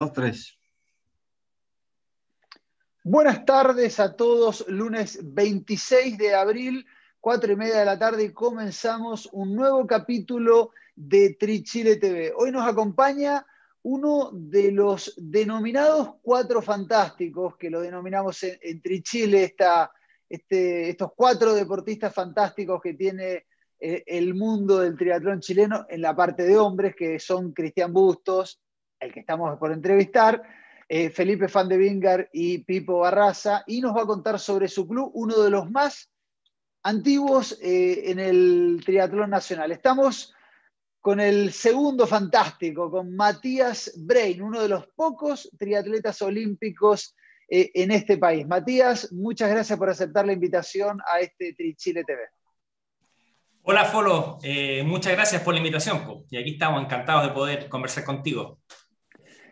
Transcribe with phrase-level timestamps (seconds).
[0.00, 0.58] Dos, tres.
[3.02, 6.86] Buenas tardes a todos, lunes 26 de abril,
[7.18, 12.32] cuatro y media de la tarde, comenzamos un nuevo capítulo de Trichile TV.
[12.36, 13.44] Hoy nos acompaña
[13.82, 19.56] uno de los denominados cuatro fantásticos, que lo denominamos en, Trichile,
[20.28, 23.46] este, estos cuatro deportistas fantásticos que tiene
[23.80, 28.60] eh, el mundo del triatlón chileno en la parte de hombres, que son Cristian Bustos,
[29.00, 30.42] el que estamos por entrevistar,
[30.88, 34.88] eh, Felipe Fan de Vingar y Pipo Barraza, y nos va a contar sobre su
[34.88, 36.10] club, uno de los más
[36.82, 39.70] antiguos eh, en el triatlón nacional.
[39.70, 40.32] Estamos
[41.00, 47.14] con el segundo fantástico, con Matías Brain, uno de los pocos triatletas olímpicos
[47.48, 48.46] eh, en este país.
[48.46, 52.22] Matías, muchas gracias por aceptar la invitación a este Trichile TV.
[53.62, 54.38] Hola Folo,
[54.84, 58.60] muchas gracias por la invitación y aquí estamos encantados de poder conversar contigo.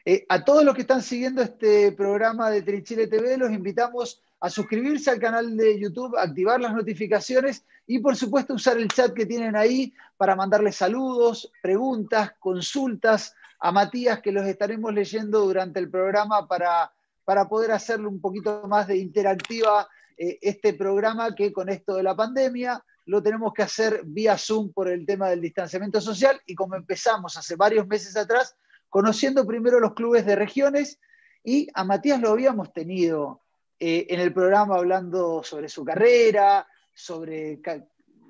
[0.08, 4.48] Eh, a todos los que están siguiendo este programa de Trichile TV, los invitamos a
[4.48, 9.26] suscribirse al canal de YouTube, activar las notificaciones y por supuesto usar el chat que
[9.26, 15.90] tienen ahí para mandarle saludos, preguntas, consultas a Matías que los estaremos leyendo durante el
[15.90, 16.92] programa para,
[17.24, 22.04] para poder hacerle un poquito más de interactiva eh, este programa que con esto de
[22.04, 26.40] la pandemia lo tenemos que hacer vía Zoom por el tema del distanciamiento social.
[26.46, 28.56] Y como empezamos hace varios meses atrás,
[28.96, 30.98] conociendo primero los clubes de regiones
[31.44, 33.42] y a Matías lo habíamos tenido
[33.78, 37.60] eh, en el programa hablando sobre su carrera, sobre,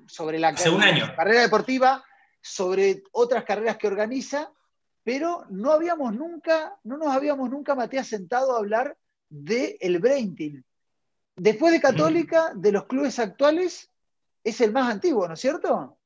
[0.07, 2.03] sobre la carrera deportiva,
[2.41, 4.51] sobre otras carreras que organiza,
[5.05, 8.97] pero no habíamos nunca, no nos habíamos nunca, Matías, sentado a hablar
[9.29, 10.63] del el Brain Team.
[11.37, 13.89] Después de Católica, de los clubes actuales,
[14.43, 15.96] es el más antiguo, ¿no es cierto?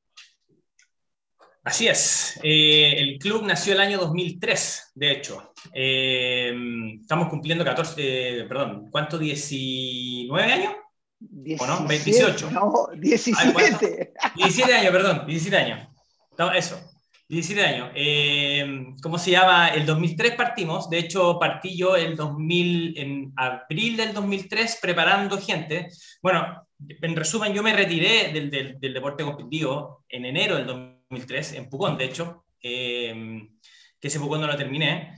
[1.64, 2.40] Así es.
[2.42, 5.52] Eh, el club nació el año 2003, de hecho.
[5.72, 6.52] Eh,
[7.00, 9.18] estamos cumpliendo 14, eh, perdón, ¿cuánto?
[9.18, 10.72] ¿19 años?
[11.60, 11.86] ¿O no?
[11.86, 12.50] ¿28?
[12.50, 14.12] No, 17.
[14.34, 15.88] 17 años, perdón, 17 años.
[16.56, 16.80] Eso,
[17.28, 18.96] 17 años.
[19.00, 19.68] ¿Cómo se llama?
[19.68, 25.90] El 2003 partimos, de hecho partí yo el 2000, en abril del 2003 preparando gente.
[26.20, 30.91] Bueno, en resumen, yo me retiré del, del, del deporte competitivo en enero del 2003
[31.12, 33.48] 2003, en Pucón, de hecho, eh,
[34.00, 35.14] que ese Pucón no lo terminé.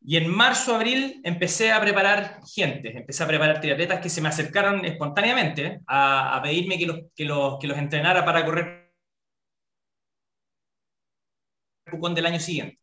[0.00, 4.28] Y en marzo, abril, empecé a preparar gente, empecé a preparar triatletas que se me
[4.28, 8.92] acercaron espontáneamente a, pedirme que los, que, los, que los entrenara para correr
[11.90, 12.78] Pucón del año siguiente.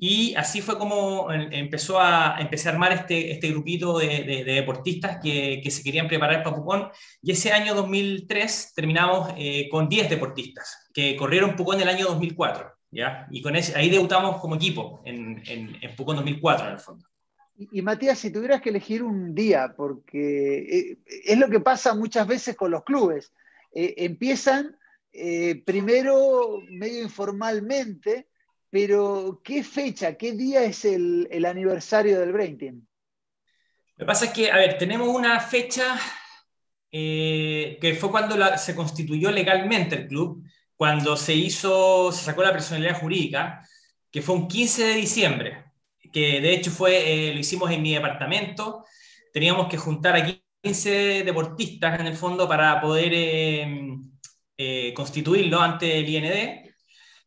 [0.00, 5.60] Y así fue como empezó a, empecé a armar este, este grupito de, deportistas que,
[5.60, 6.88] que, se querían preparar para Pucón.
[7.20, 12.72] Y ese año 2003 terminamos eh, con 10 deportistas que corrieron Pucón el año 2004.
[12.92, 13.26] ¿ya?
[13.32, 17.04] Y con ese, ahí debutamos como equipo en, en, en Pucón 2004 en el fondo.
[17.56, 20.58] Y, Matías, si tuvieras que elegir un día, porque
[20.92, 23.32] eh, es lo que pasa muchas veces con los clubes,
[23.74, 24.76] eh, empiezan
[25.64, 28.28] primero medio informalmente,
[28.70, 32.86] pero ¿qué fecha, qué día es el, aniversario del Brain Team?
[33.96, 35.98] Lo que pasa es que, a ver, tenemos una fecha
[36.92, 40.44] eh, que fue cuando se constituyó legalmente el club,
[40.76, 43.66] cuando se hizo, se sacó la personalidad jurídica,
[44.10, 45.64] que fue un 15 de diciembre,
[46.12, 48.84] que de hecho fue, eh, lo hicimos en mi departamento,
[49.32, 56.08] teníamos que juntar a 15 deportistas en el fondo para poder eh, constituirlo ante el
[56.08, 56.67] IND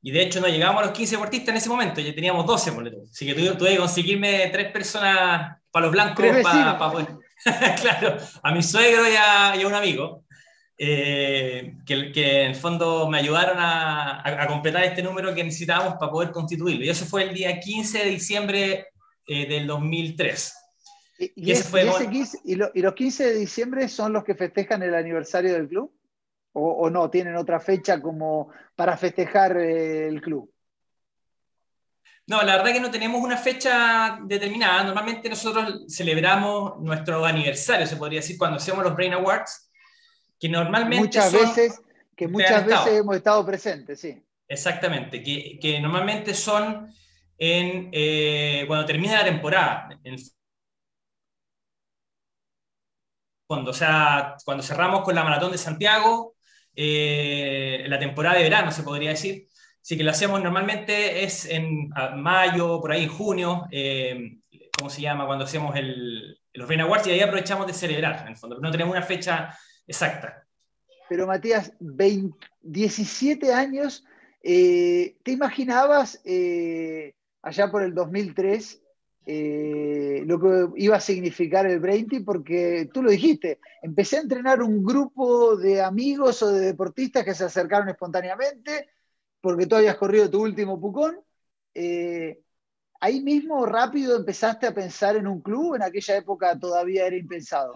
[0.01, 2.72] y de hecho no llegamos a los 15 deportistas en ese momento, ya teníamos 12,
[3.12, 7.07] Así que tuve, que conseguirme tres personas para los blancos para, poder...
[7.81, 10.25] claro, a mi suegro y a, un amigo,
[10.78, 15.95] eh, que, que, en el fondo me ayudaron a, a, completar este número que necesitábamos
[16.00, 16.83] para poder constituirlo.
[16.83, 18.88] Y eso fue el día 15 de diciembre
[19.28, 20.56] eh, del 2003.
[21.19, 21.53] ¿Y, y,
[22.73, 25.91] ¿Y los 15 de diciembre son los que festejan el aniversario del club?
[26.53, 27.09] O, no?
[27.09, 30.51] ¿Tienen otra fecha como para festejar eh, el club?
[32.28, 34.84] No, la verdad que no tenemos una fecha determinada.
[34.84, 39.71] Normalmente nosotros celebramos nuestro aniversario, se podría decir, cuando hacemos los Brain Awards,
[40.39, 41.81] que normalmente muchas veces
[42.15, 44.24] que muchas veces hemos estado presentes, sí.
[44.48, 46.94] Exactamente, que, que normalmente son
[47.38, 49.89] en, eh, cuando termina la temporada.
[53.48, 56.36] cuando, o sea, cuando cerramos con la maratón de Santiago,
[56.75, 59.47] eh, la temporada de verano, se podría decir.
[59.81, 64.38] Así que lo hacemos normalmente es en mayo, por ahí junio, eh,
[64.77, 65.25] ¿cómo se llama?
[65.25, 68.71] Cuando hacemos el, los Brain Awards y ahí aprovechamos de celebrar, en el fondo, no
[68.71, 69.57] tenemos una fecha
[69.88, 70.45] exacta.
[71.09, 71.73] Pero Matías,
[72.62, 74.06] 17 años,
[74.44, 76.21] eh, ¿te imaginabas
[77.41, 78.81] allá por el 2003
[79.25, 84.21] eh, lo que iba a significar el Brain Team, porque tú lo dijiste, empecé a
[84.21, 88.89] entrenar un grupo de amigos o de deportistas que se acercaron espontáneamente,
[89.39, 91.19] porque tú habías corrido tu último pucón.
[91.73, 92.41] Eh,
[93.00, 97.74] ahí mismo rápido empezaste a pensar en un club, en aquella época todavía era impensado.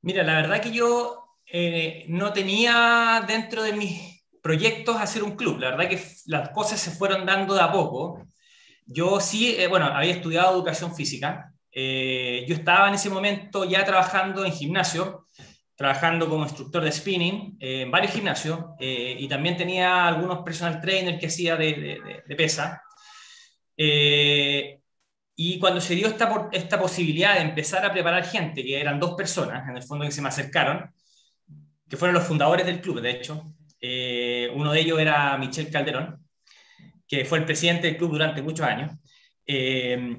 [0.00, 5.58] Mira, la verdad que yo eh, no tenía dentro de mis proyectos hacer un club.
[5.58, 8.26] La verdad que las cosas se fueron dando de a poco.
[8.86, 11.52] Yo sí, eh, bueno, había estudiado educación física.
[11.70, 15.26] Eh, yo estaba en ese momento ya trabajando en gimnasio,
[15.74, 21.26] trabajando como instructor de spinning en varios gimnasios y también tenía algunos personal trainers que
[21.26, 22.82] hacía de, de, pesa.
[23.76, 29.14] y cuando se dio esta, esta posibilidad de empezar a preparar gente, que eran dos
[29.14, 30.92] personas en el fondo que se me acercaron,
[31.88, 36.21] que fueron los fundadores del club, de hecho, eh, uno de ellos era Michel Calderón,
[37.12, 38.90] que fue el presidente del club durante muchos años.
[39.46, 40.16] Eh,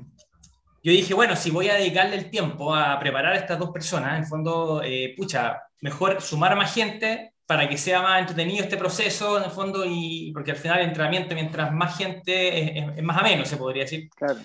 [0.84, 4.20] yo dije, bueno, si voy a dedicarle el tiempo a preparar a estas dos personas,
[4.20, 9.40] en fondo, eh, pucha, mejor sumar más gente para que sea más entretenido este proceso,
[9.40, 13.18] en el fondo, y porque al final el entrenamiento, mientras más gente, es, es más
[13.18, 14.08] ameno, se podría decir.
[14.16, 14.40] Claro.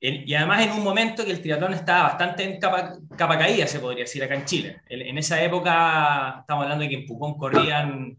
[0.00, 3.78] Y además en un momento que el triatlón estaba bastante en capa, capa caída, se
[3.78, 4.80] podría decir, acá en Chile.
[4.88, 8.18] En esa época, estamos hablando de que en Pucón corrían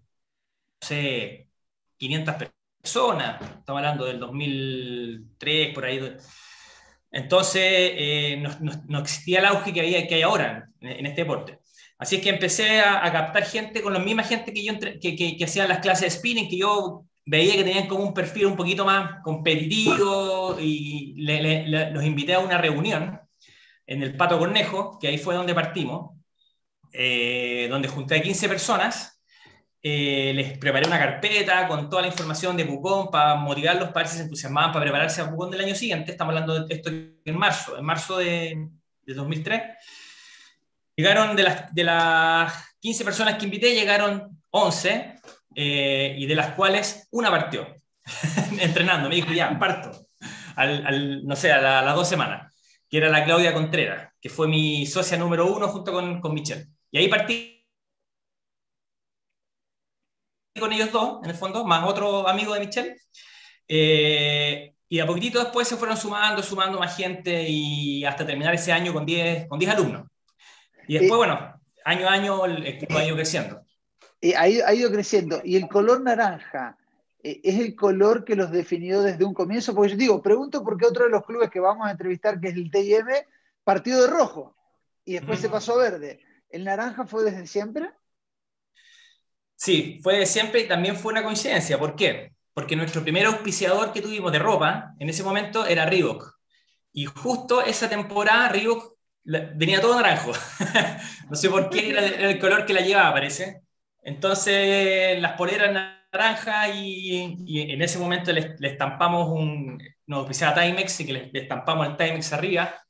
[0.81, 1.47] sé,
[1.97, 6.15] 500 personas, estamos hablando del 2003, por ahí.
[7.11, 8.43] Entonces, eh,
[8.87, 11.59] no, existía el auge que, había, que hay ahora en, este deporte.
[11.97, 15.43] Así es que empecé a, captar gente con la misma gente que, yo, que, que,
[15.43, 18.85] hacían las clases de spinning, que yo veía que tenían como un perfil un poquito
[18.85, 23.19] más competitivo y los invité a una reunión
[23.87, 26.11] en el Pato Cornejo, que ahí fue donde partimos,
[26.91, 29.14] eh, donde junté a 15 personas
[29.87, 34.07] eh, les preparé una carpeta con toda la información de Pucón para motivarlos para ver
[34.07, 36.09] si se entusiasmaban para prepararse a Pucón del año siguiente.
[36.09, 38.67] Estamos hablando de esto en marzo, en marzo de,
[39.05, 39.61] 2003.
[40.95, 45.17] Llegaron de las, de las 15 personas que invité, llegaron 11,
[45.53, 47.67] eh, y de las cuales una partió,
[48.59, 49.07] entrenando.
[49.07, 50.07] Me dijo, ya, parto,
[50.55, 52.51] al, no sé, a, las dos semanas,
[52.89, 56.69] que era la Claudia Contreras, que fue mi socia número uno junto con, con Michelle.
[56.89, 57.54] Y ahí partí
[60.59, 62.95] con ellos dos, en el fondo, más otro amigo de Michelle.
[63.67, 68.71] Eh, y a poquitito después se fueron sumando, sumando más gente y hasta terminar ese
[68.71, 70.07] año con 10 con alumnos.
[70.87, 73.61] Y después, bueno, año a año el equipo ha ido creciendo.
[74.37, 75.41] ha, ido, ha, ido, creciendo.
[75.43, 76.77] Y el color naranja
[77.23, 79.73] eh, es el color que los definió desde un comienzo.
[79.73, 82.49] Porque yo digo, pregunto por qué otro de los clubes que vamos a entrevistar, que
[82.49, 83.07] es el TIM,
[83.63, 84.55] partió de rojo
[85.03, 86.19] y después se pasó a verde.
[86.49, 87.89] ¿El naranja fue desde siempre?
[89.55, 91.77] Sí, fue de siempre y también fue una coincidencia.
[91.79, 92.33] ¿Por qué?
[92.53, 96.35] Porque nuestro primer auspiciador que tuvimos de ropa en ese momento era Reebok.
[96.93, 100.31] Y justo esa temporada Reebok venía todo naranjo.
[101.29, 103.61] no sé por qué era el color que la llevaba, parece.
[104.01, 105.73] Entonces las poleras
[106.11, 111.41] naranja y, en ese momento le, estampamos un, nos auspiciaba Timex y que le, le
[111.41, 112.84] estampamos el Timex arriba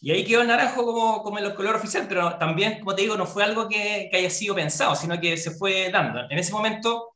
[0.00, 3.16] y ahí quedó el naranjo como, como el color oficial, pero también, como te digo,
[3.16, 6.20] no fue algo que, que haya sido pensado, sino que se fue dando.
[6.30, 7.14] En ese momento,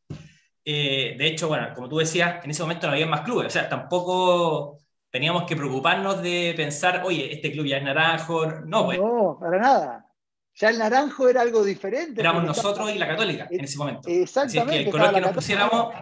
[0.64, 3.50] eh, de hecho, bueno, como tú decías, en ese momento no había más clubes, o
[3.50, 4.78] sea, tampoco
[5.10, 8.98] teníamos que preocuparnos de pensar, oye, este club ya es naranjo, no, pues.
[8.98, 10.06] No, para nada.
[10.54, 12.20] Ya el naranjo era algo diferente.
[12.20, 14.08] Éramos nosotros y la católica en ese momento.
[14.08, 14.72] Exactamente.
[14.72, 15.94] Así que el color que nos pusiéramos...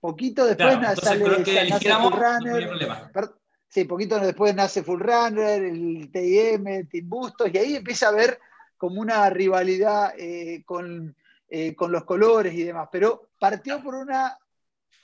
[0.00, 3.10] Poquito después claro, sale, el color que eligiéramos, no había problema.
[3.72, 8.38] Sí, poquito después nace Full Runner, el TIM, Team Bustos, y ahí empieza a haber
[8.76, 11.16] como una rivalidad eh, con,
[11.48, 12.90] eh, con, los colores y demás.
[12.92, 14.36] Pero partió por una,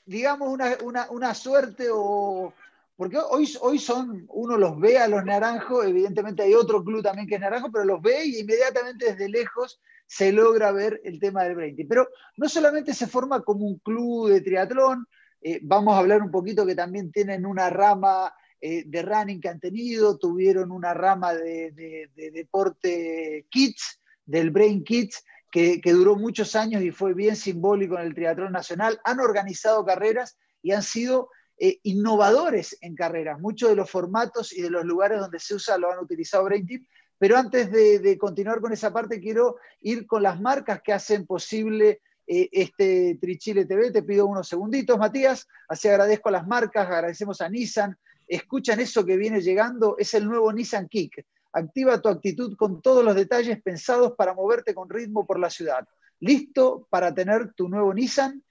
[0.05, 0.51] digamos,
[0.83, 2.53] una, una, suerte o.
[2.95, 7.27] Porque hoy, hoy son, uno los ve a los naranjos, evidentemente hay otro club también
[7.27, 11.45] que es naranjo, pero los ve y inmediatamente desde lejos se logra ver el tema
[11.45, 11.87] del 20.
[11.87, 12.07] Pero
[12.37, 15.07] no solamente se forma como un club de triatlón,
[15.41, 18.31] eh, vamos a hablar un poquito que también tienen una rama
[18.61, 25.25] eh, de running que han tenido, tuvieron una rama de, deporte kids, del Brain Kids,
[25.51, 29.01] que, duró muchos años y fue bien simbólico en el triatlón nacional.
[29.05, 33.41] Han organizado carreras y han sido eh, innovadores en carreras.
[33.41, 36.67] Muchos de los formatos y de los lugares donde se usa lo han utilizado Brain
[36.67, 36.87] Team.
[37.19, 42.01] Pero antes de, continuar con esa parte, quiero ir con las marcas que hacen posible
[42.27, 43.91] eh, este Trichile TV.
[43.91, 45.49] Te pido unos segunditos, Matías.
[45.69, 47.97] Así agradezco a las marcas, agradecemos a Nissan,
[48.29, 51.25] escuchan eso que viene llegando, es el nuevo Nissan Kick.
[51.53, 55.87] Activa tu actitud con todos los detalles pensados para moverte con ritmo por la ciudad.
[56.21, 58.43] ¿Listo para tener tu nuevo Nissan?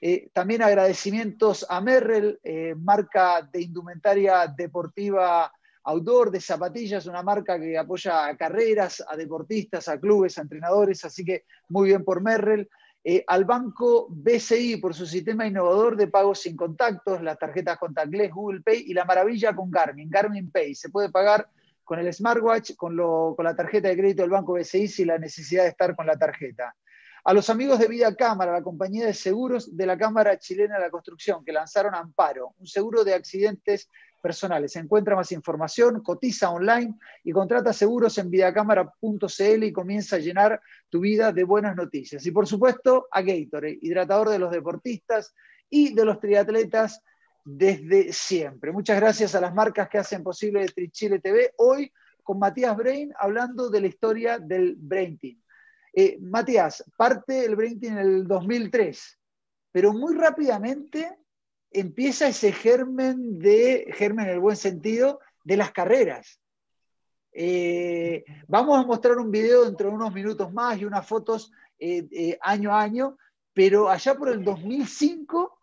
[0.00, 5.52] Eh, también agradecimientos a Merrell, eh, marca de indumentaria deportiva
[5.84, 11.04] outdoor, de zapatillas, una marca que apoya a carreras, a deportistas, a clubes, a entrenadores,
[11.04, 12.68] así que muy bien por Merrell.
[13.04, 18.30] Eh, al banco BCI por su sistema innovador de pagos sin contactos, las tarjetas contactless,
[18.30, 20.74] Google Pay y la maravilla con Garmin, Garmin Pay.
[20.76, 21.48] Se puede pagar
[21.82, 25.64] con el smartwatch, con, con la tarjeta de crédito del banco BCI sin la necesidad
[25.64, 26.76] de estar con la tarjeta.
[27.24, 30.82] A los amigos de Vida Cámara, la compañía de seguros de la Cámara Chilena de
[30.82, 33.88] la Construcción, que lanzaron Amparo, un seguro de accidentes
[34.22, 34.74] personales.
[34.76, 41.00] Encuentra más información, cotiza online y contrata seguros en vidacámara.cl y comienza a llenar tu
[41.00, 42.24] vida de buenas noticias.
[42.24, 45.34] Y por supuesto, a Gatorade, hidratador de los deportistas
[45.68, 47.02] y de los triatletas
[47.44, 48.72] desde siempre.
[48.72, 51.52] Muchas gracias a las marcas que hacen posible Trichile TV.
[51.58, 55.42] Hoy con Matías Brain hablando de la historia del Brain Team.
[55.94, 59.18] Eh, Matías, parte el Brain Team en el 2003,
[59.72, 61.18] pero muy rápidamente
[61.72, 66.40] empieza ese germen de, germen en el buen sentido, de las carreras.
[67.32, 72.06] Eh, vamos a mostrar un video dentro de unos minutos más y unas fotos eh,
[72.12, 73.16] eh, año a año,
[73.52, 75.58] pero allá por el 2005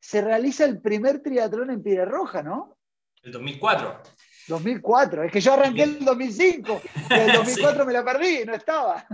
[0.00, 2.76] se realiza el primer triatlón en Piedra Roja, ¿no?
[3.22, 4.02] El 2004.
[4.48, 9.06] 2004, es que yo arranqué el 2005, y el 2004 me la perdí, no estaba.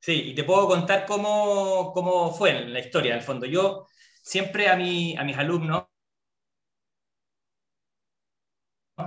[0.00, 3.46] Sí, y te puedo contar cómo, cómo fue la historia, al fondo.
[3.46, 3.86] Yo
[4.26, 5.84] siempre a, mi, a mis alumnos,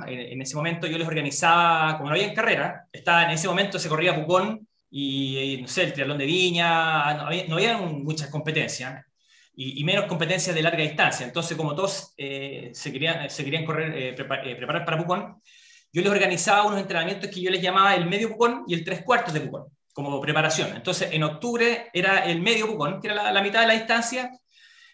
[0.08, 3.78] en, ese momento yo les organizaba, como no había en carrera, estaba, en ese momento
[3.78, 9.06] se corría Pucón y, no sé, el triatlón de Viña, no había, muchas competencias
[9.54, 11.26] y, menos competencias de larga distancia.
[11.26, 15.42] Entonces, como todos eh, se, querían, querían correr, eh, eh, preparar para Pucón,
[15.92, 19.04] yo les organizaba unos entrenamientos que yo les llamaba el medio Pucón y el tres
[19.04, 20.74] cuartos de Pucón, como preparación.
[20.78, 24.32] Entonces, en octubre era el medio Pucón, que era la mitad de la distancia,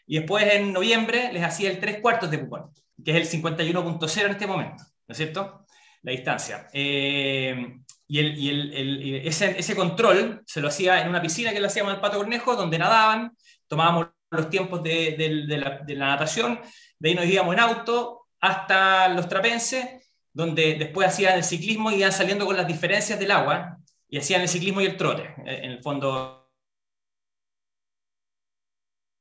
[0.08, 2.72] y después en noviembre les hacía el 3 cuartos de Pucón,
[3.04, 5.66] que es el 51.0 en este momento, ¿no es cierto?
[6.04, 6.68] La distancia.
[6.74, 11.60] Eh, y, el, y el, ese, ese, control se lo hacía en una piscina que
[11.60, 13.36] le hacíamos al Pato Cornejo, donde nadaban,
[13.68, 15.16] tomábamos los tiempos de,
[15.48, 16.60] la, de, la, natación,
[17.00, 19.86] de ahí nos íbamos en auto hasta los trapenses,
[20.32, 24.42] donde después hacían el ciclismo y iban saliendo con las diferencias del agua, y hacían
[24.42, 26.45] el ciclismo y el trote, en el fondo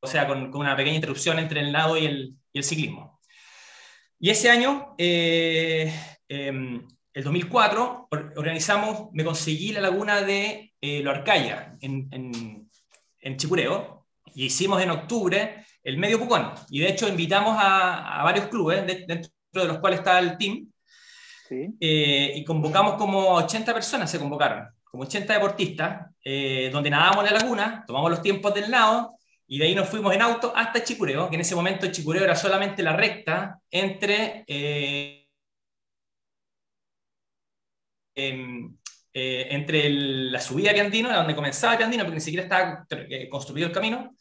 [0.04, 3.20] o sea, con, una pequeña interrupción entre el nado y el, ciclismo.
[4.20, 5.92] Y ese año, eh,
[6.28, 14.46] em, el 2004, organizamos, me conseguí la laguna de eh, Loarcaya, en, en, Chicureo, y
[14.46, 16.52] hicimos en octubre el medio Pucón.
[16.68, 20.70] Y de hecho invitamos a, varios clubes, dentro de los cuales está el team,
[21.80, 27.32] eh, y convocamos como 80 personas, se convocaron, como 80 deportistas, eh, donde nadamos en
[27.32, 29.13] la laguna, tomamos los tiempos del nado,
[29.46, 32.36] y de ahí nos fuimos en auto hasta Chicureo, que en ese momento Chicureo era
[32.36, 35.28] solamente la recta entre, eh,
[38.14, 38.76] em,
[39.12, 43.68] eh, entre la subida de Piandino, donde comenzaba Piandino, porque ni siquiera estaba eh, construido
[43.68, 44.16] el camino,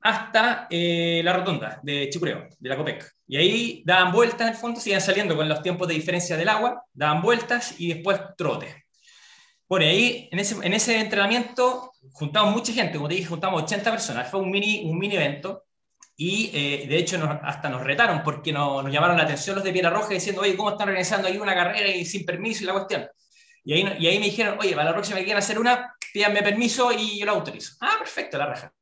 [0.00, 3.04] hasta la rotonda de Chicureo, de la COPEC.
[3.28, 6.48] Y ahí daban vueltas en el fondo, siguen saliendo con los tiempos de diferencia del
[6.48, 8.81] agua, daban vueltas y después trote.
[9.72, 13.90] Bueno, ahí en ese, en ese entrenamiento juntamos mucha gente, como te dije, juntamos 80
[13.90, 15.64] personas, fue un mini, un mini evento
[16.14, 19.72] y eh, de hecho hasta nos retaron porque nos, nos, llamaron la atención los de
[19.72, 22.74] Piedra Roja diciendo, oye, ¿cómo están organizando ahí una carrera y sin permiso y la
[22.74, 23.08] cuestión?
[23.64, 26.42] Y ahí, y ahí me dijeron, oye, para la próxima que quieran hacer una, pídanme
[26.42, 27.72] permiso y yo lo autorizo.
[27.80, 28.74] Ah, perfecto, la raja.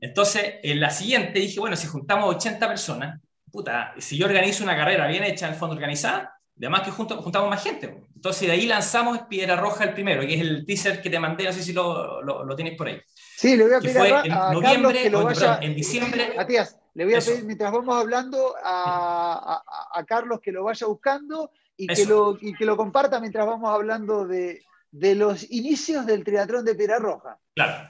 [0.00, 3.20] Entonces, en la siguiente dije, bueno, si juntamos 80 personas,
[3.52, 7.20] puta, si yo organizo una carrera bien hecha, en el fondo organizada, Además que junto,
[7.22, 8.02] juntamos más gente.
[8.14, 11.44] Entonces de ahí lanzamos Piedra Roja el primero, que es el teaser que te mandé,
[11.44, 13.00] no sé si lo, lo, tienes por ahí.
[13.36, 16.32] Sí, le voy a pedir a, en noviembre, que lo vaya, en diciembre.
[16.36, 19.62] Matías, le voy a pedir, mientras vamos hablando, a,
[19.94, 23.70] a, Carlos que lo vaya buscando y que lo, y que lo, comparta mientras vamos
[23.70, 27.38] hablando de, de, los inicios del triatlón de Piedra Roja.
[27.54, 27.88] Claro.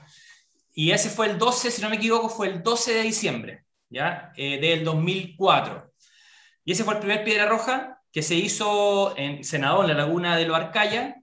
[0.75, 4.33] Y ese fue el 12, si no me equivoco, fue el 12 de diciembre, ¿ya?
[4.37, 5.91] Eh, del 2004.
[6.67, 10.37] Y ese fue el primer Piedra Roja que se hizo en Senador, en la laguna
[10.37, 11.23] de Loarcaya,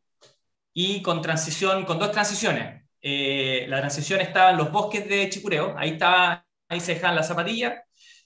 [0.74, 2.86] y con transición, con dos transiciones.
[3.02, 7.28] Eh, la transición estaba en los bosques de Chicureo, ahí, estaba, ahí se dejaban las
[7.28, 7.82] zapatillas,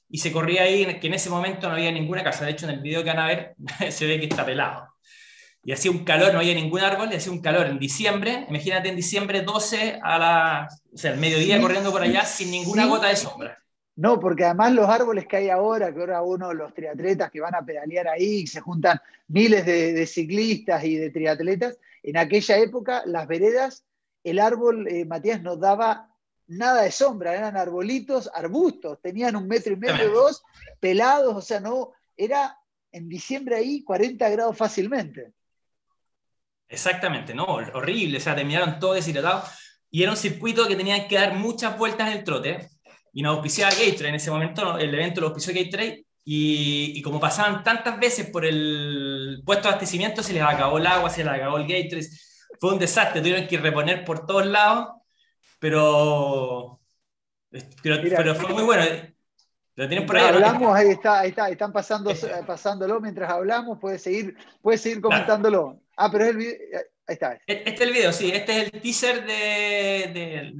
[0.08, 2.46] y se corría ahí, que en ese momento no había ninguna casa.
[2.46, 3.56] De hecho, en el video que van a ver,
[3.90, 4.88] se ve que está pelado.
[5.64, 8.46] Y hacía un calor, no había ningún árbol, y hacía un calor en diciembre.
[8.50, 12.86] Imagínate en diciembre 12 a la, o sea, el mediodía corriendo por allá sin ninguna
[12.86, 13.58] gota de sombra.
[14.00, 17.54] No, porque además los árboles que hay ahora, que ahora uno, los triatletas que van
[17.54, 23.28] a pedalear ahí, se juntan miles de, ciclistas y de triatletas, en aquella época las
[23.28, 23.84] veredas,
[24.24, 26.16] el árbol, eh, Matías, nos daba
[26.48, 30.44] nada de sombra, eran arbolitos, arbustos, tenían un metro y medio, dos,
[30.80, 32.58] pelados, o sea, no, era
[32.94, 35.34] en diciembre ahí 40 grados fácilmente.
[36.70, 39.50] Exactamente, no, horrible, o sea, terminaron todos deshidratados
[39.92, 42.70] y era un circuito que tenía que dar muchas vueltas en el trote
[43.14, 47.20] y nos auspiciaba Gatorade en ese momento, el evento lo auspició Gatorade y, y, como
[47.20, 51.34] pasaban tantas veces por el puesto de abastecimiento, se les acabó el agua, se les
[51.34, 52.08] acabó el Gatorade,
[52.60, 54.90] fue un desastre, tuvieron que reponer por todos lados,
[55.60, 56.80] pero,
[57.82, 58.84] pero, fue muy bueno.
[59.76, 60.28] Lo tienen por ahí.
[60.28, 62.12] Hablamos, ahí está, ahí está, están pasando,
[62.46, 65.82] pasándolo mientras hablamos, puedes seguir, puede seguir comentándolo.
[65.96, 66.60] Ah, pero es el video,
[67.10, 67.34] Ahí está.
[67.34, 68.32] E-, este es el video, sí.
[68.32, 70.54] Este es el teaser de,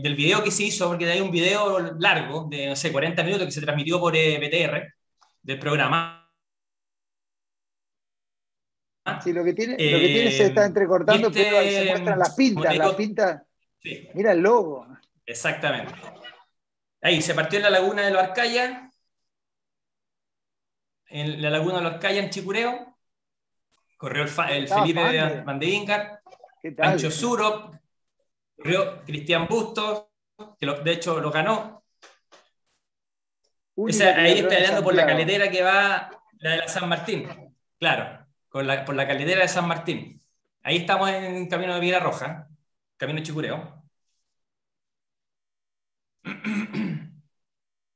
[0.00, 3.46] del video que se hizo, porque hay un video largo, de, no sé, 40 minutos,
[3.46, 4.94] que se transmitió por eh, BTR,
[5.42, 6.22] del programa.
[9.24, 12.18] Sí, lo que tiene, lo que tiene se está eh, entrecortando, pero se este, muestran
[12.18, 13.42] las pintas, las pintas.
[13.82, 14.08] Sí.
[14.14, 14.86] Mira el logo.
[15.24, 15.94] Exactamente.
[17.00, 18.88] Ahí, se partió en la laguna de los Arcaya,
[21.08, 22.95] en la laguna de los Arcaya, en Chicureo,
[23.96, 24.28] corrió el,
[24.68, 26.20] Felipe Van de Ingar,
[26.76, 27.70] Pancho Zuro,
[28.56, 30.06] corrió Cristian Bustos,
[30.58, 31.82] que de hecho lo ganó.
[33.76, 37.28] ahí está hablando por la caletera que va la de la San Martín.
[37.78, 40.20] Claro, por la caletera de San Martín.
[40.62, 42.48] Ahí estamos en camino de Villa Roja,
[42.96, 43.82] camino de Chicureo.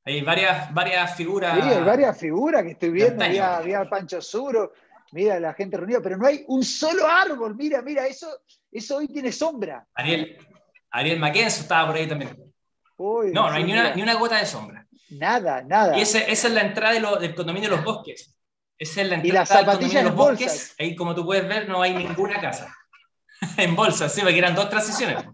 [0.05, 1.55] Hay varias, varias figuras.
[1.55, 3.23] Sí, hay varias figuras que estoy viendo.
[3.23, 4.73] Había, había Pancho Zuro,
[5.13, 8.29] mira la gente reunida, pero no hay un solo árbol, mira, mira, eso,
[8.71, 9.87] eso hoy tiene sombra.
[9.95, 10.39] Ariel,
[10.91, 12.37] Ariel Mackenzie estaba por ahí también.
[12.99, 14.87] no, no hay ni una, gota de sombra.
[15.11, 15.99] Nada, nada.
[15.99, 18.35] Y esa, es la entrada del condominio de los bosques.
[18.79, 20.75] Esa es la entrada y las zapatillas de los bosques.
[20.79, 22.75] Ahí, como tú puedes ver, no hay ninguna casa.
[23.57, 25.25] en bolsa, sí, porque eran dos transiciones.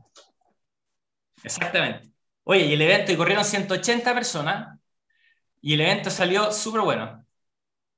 [1.43, 2.11] Exactamente.
[2.45, 4.79] Oye, y el evento, y corrieron 180 personas,
[5.61, 7.26] y el evento salió súper bueno.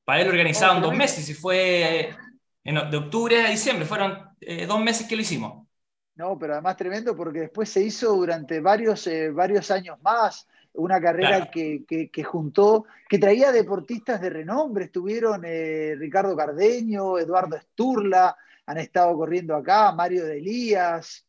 [0.09, 2.16] Para él organizaron dos meses y fue
[2.64, 5.66] de octubre a diciembre, fueron eh, dos meses que lo hicimos.
[6.14, 10.99] No, pero además tremendo porque después se hizo durante varios, eh, varios años más una
[10.99, 14.87] carrera que, juntó, que traía deportistas de renombre.
[14.87, 21.27] Estuvieron eh, Ricardo Cardeño, Eduardo Esturla, han estado corriendo acá, Mario de Elías,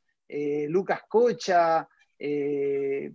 [0.69, 1.85] Lucas Cocha
[2.17, 3.09] y,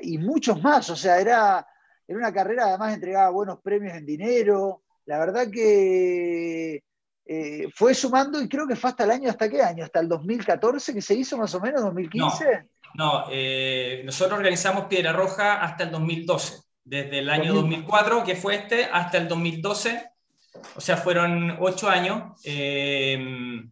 [0.00, 0.88] y, muchos más.
[0.88, 1.66] O sea, era,
[2.08, 4.82] era una carrera, además entregaba buenos premios en dinero.
[5.04, 6.82] La verdad que
[7.26, 9.84] eh, fue sumando y creo que fue hasta el año, ¿hasta qué año?
[9.84, 12.64] ¿Hasta el 2014 que se hizo más o menos, 2015?
[12.94, 16.62] No, eh, nosotros organizamos Piedra Roja hasta el 2012.
[16.82, 20.10] Desde el año 2004, que fue este, hasta el 2012.
[20.76, 22.40] O sea, fueron ocho años.
[22.44, 23.62] Eh,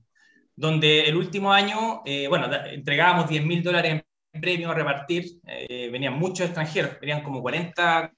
[0.54, 4.05] donde el último año, bueno, entregábamos 10 mil dólares
[4.36, 8.12] en premio a repartir, eh, venían muchos extranjeros, venían como 40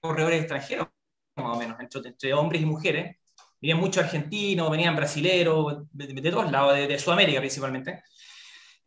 [0.00, 0.88] corredores extranjeros,
[1.36, 3.16] más o menos, entre, hombres y mujeres.
[3.60, 8.02] Venían muchos argentinos, venían brasileros, de, todos lados, de, Sudamérica principalmente.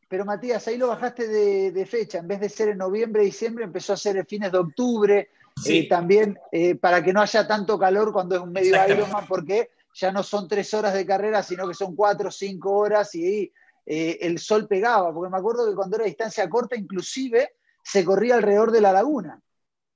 [0.08, 3.64] Pero Matías, ahí lo bajaste de, de, fecha, en vez de ser en noviembre, diciembre,
[3.64, 5.30] empezó a ser en fines de octubre,
[5.62, 5.88] Sí.
[5.88, 10.12] también eh, para que no haya tanto calor cuando es un medio Ironman, porque ya
[10.12, 13.50] no son tres horas de carrera, sino que son cuatro o cinco horas y
[13.86, 18.34] eh, el sol pegaba, porque me acuerdo que cuando era distancia corta, inclusive se corría
[18.34, 19.40] alrededor de la laguna.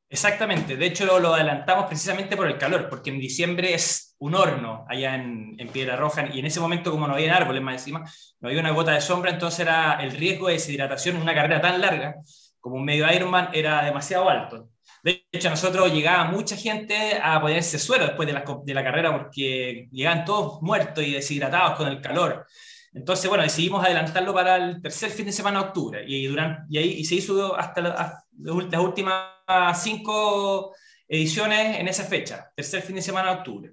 [0.08, 4.84] Exactamente, de hecho lo, adelantamos precisamente por el calor, porque en diciembre es un horno
[4.88, 8.04] allá en, en, Piedra Roja y en ese momento como no había árboles más encima,
[8.40, 11.60] no había una gota de sombra, entonces era el riesgo de deshidratación en una carrera
[11.60, 12.16] tan larga
[12.60, 14.68] como un medio Ironman era demasiado alto.
[15.02, 18.84] De hecho, a nosotros llegaba mucha gente a ponerse suero después de la, de la
[18.84, 22.46] carrera porque llegaban todos muertos y deshidratados con el calor.
[22.92, 26.78] Entonces, bueno, decidimos adelantarlo para el tercer fin de semana de octubre y, durante, y,
[26.78, 29.36] ahí, se hizo hasta, las últimas
[29.76, 30.74] cinco
[31.06, 33.72] ediciones en esa fecha, tercer fin de semana de octubre.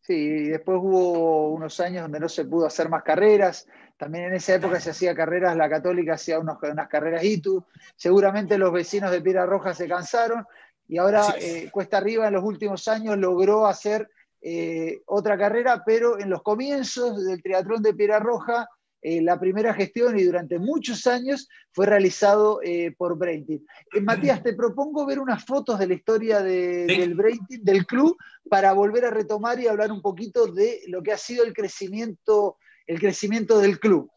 [0.00, 3.66] Sí, y después hubo unos años donde no se pudo hacer más carreras.
[3.96, 7.64] También en esa época se hacía carreras, la Católica hacía unas carreras ITU.
[7.96, 10.44] Seguramente los vecinos de Piedra Roja se cansaron
[10.88, 14.08] y ahora eh, Cuesta Arriba en los últimos años logró hacer
[14.42, 18.68] eh, otra carrera, pero en los comienzos del triatlón de Piedra Roja,
[19.02, 22.60] eh, la primera gestión y durante muchos años fue realizado
[22.96, 23.60] por Brainteam.
[24.02, 28.16] Matías, te propongo ver unas fotos de la historia del Brainteam, del club,
[28.48, 32.58] para volver a retomar y hablar un poquito de lo que ha sido el crecimiento,
[32.86, 34.10] el crecimiento del club.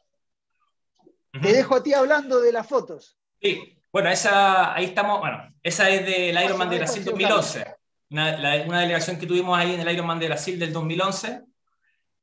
[1.42, 3.18] Te dejo a ti hablando de las fotos.
[3.42, 7.80] Sí, bueno, esa, ahí estamos, bueno, esa es del Ironman de Brasil 2011
[8.10, 11.44] una, delegación que tuvimos ahí en el Ironman de Brasil del 2011,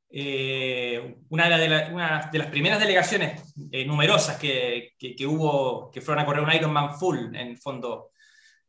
[0.09, 6.25] eh, una, de de las primeras delegaciones eh, numerosas que, que, hubo, que fueron a
[6.25, 8.11] correr un Ironman full, en fondo,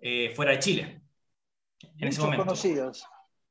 [0.01, 1.03] eh, fuera de Chile.
[1.99, 2.45] En ese momento.
[2.45, 3.05] conocidos.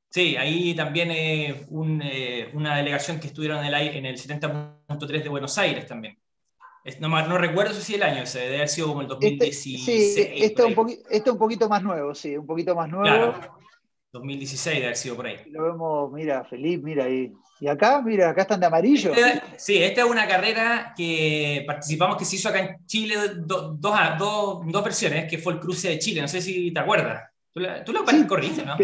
[0.09, 5.85] Sí, ahí también una delegación que estuvieron en el, en el 70.3 de Buenos Aires
[5.85, 6.17] también.
[6.99, 9.87] No, no, recuerdo si el año, ese debe haber sido como el 2016.
[9.87, 13.03] Este, sí, este es un, este un poquito más nuevo, sí, un poquito más nuevo.
[13.03, 13.57] Claro,
[14.13, 15.37] 2016 debe haber sido por ahí.
[15.49, 17.31] Lo vemos, mira, Felipe, mira ahí.
[17.59, 19.11] Y acá, mira, acá están de amarillo.
[19.13, 23.81] Este, sí, esta es una carrera que participamos, que se hizo acá en Chile, dos,
[23.81, 27.29] dos, versiones, que fue el cruce de Chile, no sé si te acuerdas.
[27.51, 27.93] Tú la, tú
[28.27, 28.77] corriste, ¿no?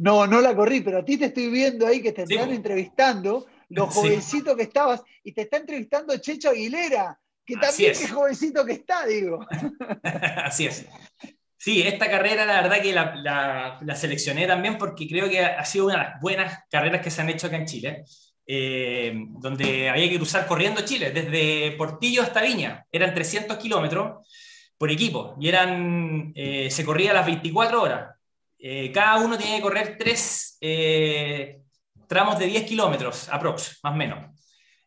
[0.00, 3.46] No, no la corrí, pero a ti te estoy viendo ahí que te están entrevistando,
[3.68, 7.20] los jovencitos que estabas, y te está entrevistando Checho Aguilera.
[7.44, 9.46] Que también qué jovencito que está, digo.
[10.02, 10.86] Así es.
[11.58, 15.96] Sí, esta carrera la verdad que la, seleccioné también porque creo que ha sido una
[15.96, 18.04] de las buenas carreras que se han hecho acá en Chile,
[18.46, 22.86] eh, donde había que cruzar corriendo Chile, desde Portillo hasta Viña.
[22.90, 24.26] Eran 300 kilómetros
[24.78, 28.19] por equipo y eran, eh, se corría a las 24 horas.
[28.62, 30.58] Eh, cada uno tiene que correr tres
[32.06, 34.30] tramos de 10 kilómetros, aprox, más o menos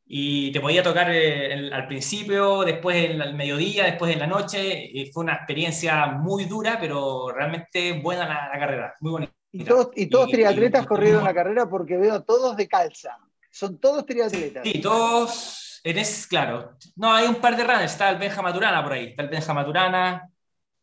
[0.05, 4.89] y te podía tocar eh, al principio, después el mediodía, después en la noche.
[4.93, 9.33] Y fue una experiencia muy dura, pero realmente buena la, carrera, muy bonita.
[9.51, 13.17] Y todos, y todos triatletas corrieron la carrera porque veo todos de calza.
[13.49, 14.63] Son todos triatletas.
[14.63, 15.81] Sí, todos.
[15.83, 15.97] En
[16.29, 16.77] claro.
[16.95, 17.91] No, hay un par de runners.
[17.91, 19.07] Está el Benja Maturana por ahí.
[19.07, 20.29] Está el Benja Maturana.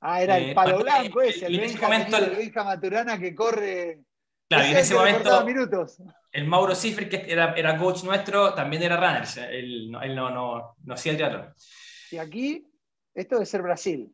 [0.01, 1.47] Ah, era el eh, palo blanco ese.
[1.47, 4.01] El, Benja, el Benja Maturana que corre.
[4.49, 5.45] Claro, y en ese momento.
[5.45, 6.01] Minutos
[6.33, 9.27] el Mauro Cifre, que era, era, coach nuestro, también era runner.
[9.53, 11.55] Él, él no, no, no, hacía el teatro.
[12.11, 12.67] Y aquí,
[13.15, 14.13] esto debe ser Brasil.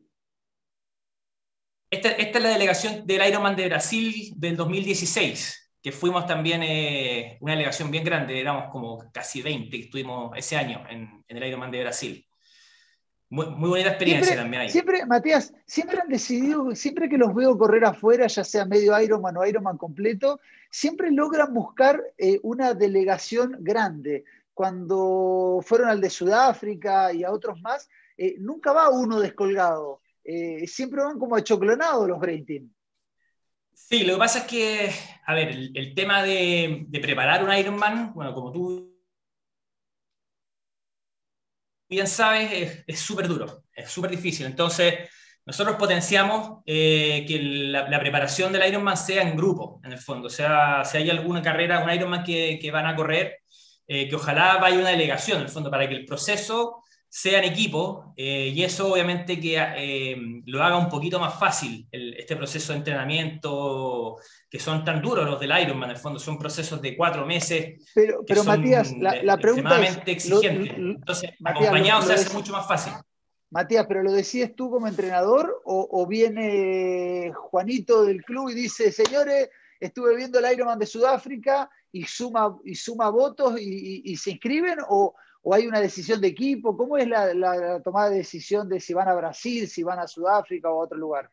[1.89, 7.37] Esta, esta, es la delegación del Ironman de Brasil del 2016, que fuimos también eh,
[7.39, 11.43] una delegación bien grande, éramos como casi 20 que estuvimos ese año en, en el
[11.45, 12.26] Ironman de Brasil.
[13.29, 14.69] Muy, bonita experiencia también ahí.
[14.69, 19.35] Siempre, Matías, siempre han decidido, siempre que los veo correr afuera, ya sea medio Ironman
[19.35, 24.23] o Ironman completo, siempre logran buscar eh, una delegación grande.
[24.53, 30.01] Cuando fueron al de Sudáfrica y a otros más, eh, nunca va uno descolgado.
[30.23, 32.73] Eh, siempre van como achoclonados los Brain Team.
[33.73, 34.89] Sí, lo que pasa es que,
[35.25, 38.96] a ver, el, tema de, de, preparar un Ironman, bueno, como tú
[41.89, 44.45] bien sabes, es súper duro, es súper difícil.
[44.45, 44.95] Entonces,
[45.45, 50.27] nosotros potenciamos eh, que la, preparación del Ironman sea en grupo, en el fondo.
[50.27, 53.37] O sea, si hay alguna carrera, un Ironman que, que van a correr,
[53.87, 57.45] eh, que ojalá vaya una delegación, en el fondo, para que el proceso sea en
[57.45, 62.79] equipo eh, y eso obviamente que lo haga un poquito más fácil este proceso de
[62.79, 64.17] entrenamiento
[64.49, 67.83] que son tan duros los del Ironman, en el fondo son procesos de cuatro meses.
[67.93, 69.99] Pero, pero Matías, la, pregunta es...
[70.05, 70.75] exigente.
[70.75, 72.93] Entonces, acompañado se hace mucho más fácil.
[73.49, 79.49] Matías, pero ¿lo decides tú como entrenador o, viene Juanito del club y dice, señores,
[79.79, 85.15] estuve viendo el Ironman de Sudáfrica y suma, y suma votos y, se inscriben o,
[85.53, 86.75] hay una decisión de equipo?
[86.75, 90.07] ¿Cómo es la, la, tomada de decisión de si van a Brasil, si van a
[90.07, 91.31] Sudáfrica o a otro lugar?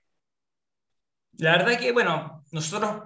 [1.38, 3.03] La verdad que, bueno, nosotros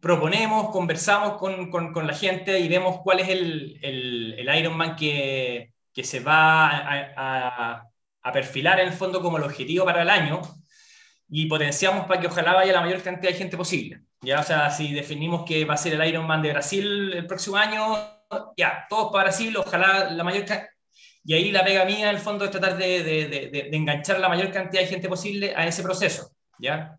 [0.00, 5.72] proponemos, conversamos con, con, la gente y vemos cuál es el, el, el Ironman que,
[5.92, 7.90] que, se va a,
[8.22, 10.40] a, perfilar en el fondo como el objetivo para el año
[11.28, 14.02] y potenciamos para que ojalá vaya la mayor cantidad de gente posible.
[14.20, 17.56] Ya, o sea, si definimos que va a ser el Ironman de Brasil el próximo
[17.56, 18.17] año,
[18.56, 20.44] ya, todos para Brasil, ojalá la mayor.
[21.24, 24.18] Y ahí la pega mía, en el fondo, es tratar de, de, de, de enganchar
[24.20, 26.98] la mayor cantidad de gente posible a ese proceso, ¿ya?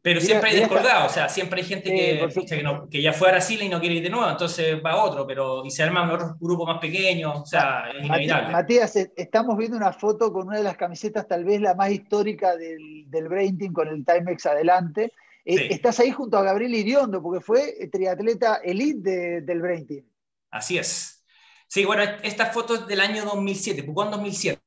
[0.00, 3.68] Pero siempre hay descolgados, o sea, siempre hay gente que, ya fue a Brasil y
[3.68, 6.64] no quiere ir de nuevo, entonces va a otro, pero y se arma otro grupo
[6.64, 8.52] más pequeño, o sea, es inevitable.
[8.52, 11.90] Matías, eh, estamos viendo una foto con una de las camisetas tal vez la más
[11.90, 15.12] histórica del, del Brain Team con el Timex adelante.
[15.44, 20.04] Eh, estás ahí junto a Gabriel Iriondo, porque fue triatleta elite del Brain Team.
[20.50, 21.24] Así es.
[21.66, 24.62] Sí, bueno, esta foto es del año 2007, Pucón 2007.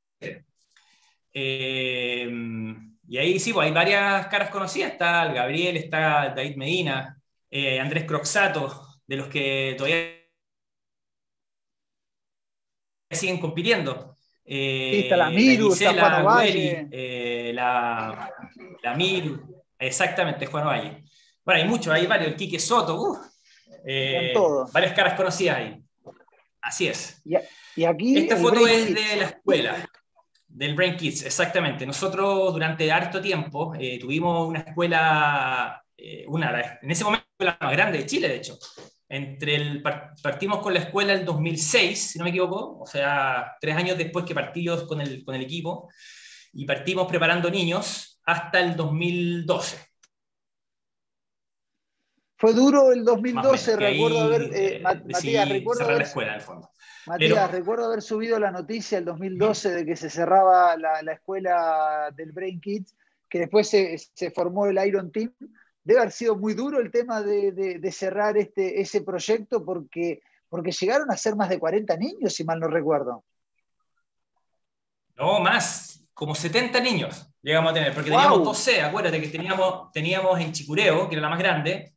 [1.34, 2.30] Eh,
[3.08, 4.94] y ahí sí, pues hay varias caras conocidas.
[4.94, 10.22] Está el Gabriel, está David Medina, eh, Andrés Croxato, de los que todavía
[13.10, 14.18] siguen compitiendo.
[14.46, 16.88] Eh, está la Miru, está Juan Ovalle.
[16.92, 18.32] Eh, la,
[18.82, 21.04] la, Miru, exactamente, Juan Ovalle.
[21.44, 23.18] Bueno, hay muchos, hay varios, el Quique Soto, uh,
[24.74, 25.84] varias caras conocidas ahí.
[26.62, 27.22] Así es.
[27.76, 29.90] Y, aquí Esta foto es de la escuela.
[30.48, 31.86] Del Brain Kids, exactamente.
[31.86, 37.72] Nosotros durante harto tiempo eh, tuvimos una escuela, eh, una, en ese momento la más
[37.72, 38.58] grande de Chile, de hecho.
[39.08, 43.76] Entre el, partimos con la escuela en 2006, si no me equivoco, o sea, tres
[43.76, 45.90] años después que partimos con el, con el equipo,
[46.54, 49.91] y partimos preparando niños hasta el 2012.
[52.42, 56.72] Fue duro el 2012, recuerdo haber, eh, Matías, recuerdo haber, la escuela, al fondo.
[57.06, 62.32] Matías, recuerdo haber subido la noticia el 2012 de que se cerraba la, escuela del
[62.32, 62.96] Brain Kids,
[63.30, 65.32] que después se, formó el Iron Team.
[65.84, 71.12] Debe haber sido muy duro el tema de, cerrar este, ese proyecto porque, porque llegaron
[71.12, 73.24] a ser más de 40 niños, si mal no recuerdo.
[75.16, 80.40] No, más, como 70 niños llegamos a tener, porque teníamos 12, acuérdate que teníamos, teníamos
[80.40, 81.94] en Chicureo, que era la más grande,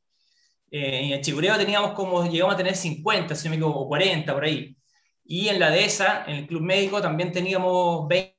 [0.77, 4.35] eh, en Chicureo teníamos como, llegamos a tener 50, si no me equivoco, o 40
[4.35, 4.77] por ahí.
[5.25, 8.35] Y en la DESA, en el Club Médico, también teníamos 20,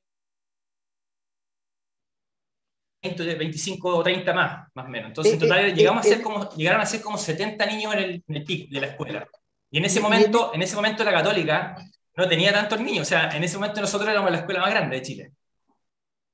[3.38, 5.08] 25 o 30 más, más o menos.
[5.08, 7.94] Entonces, en eh, total, eh, llegamos a ser como, llegaron a ser como 70 niños
[7.94, 9.26] en el, en PIC de la escuela.
[9.70, 11.74] Y en ese momento, en ese momento la católica
[12.18, 13.06] no tenía tantos niños.
[13.06, 15.32] O sea, en ese momento nosotros éramos la escuela más grande de Chile.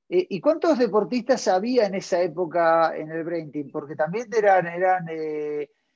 [0.09, 3.69] ¿Y cuántos deportistas había en esa época en el Team?
[3.71, 5.07] Porque también eran, eran,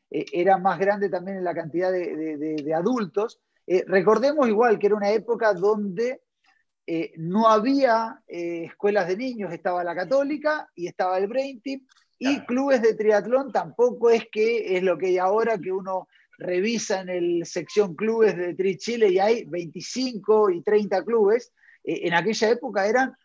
[0.10, 3.40] eran más grandes también en la cantidad de, de adultos.
[3.68, 6.22] Eh, recordemos igual que era una época donde
[6.88, 11.86] eh, no había eh, escuelas de niños, estaba la católica y estaba el Brain Team,
[12.18, 16.08] y clubes de triatlón tampoco es que es lo que hay ahora que uno
[16.40, 21.52] revisa en el sección clubes de Tri Chile y hay 25 y 30 clubes.
[21.84, 23.16] en aquella época eran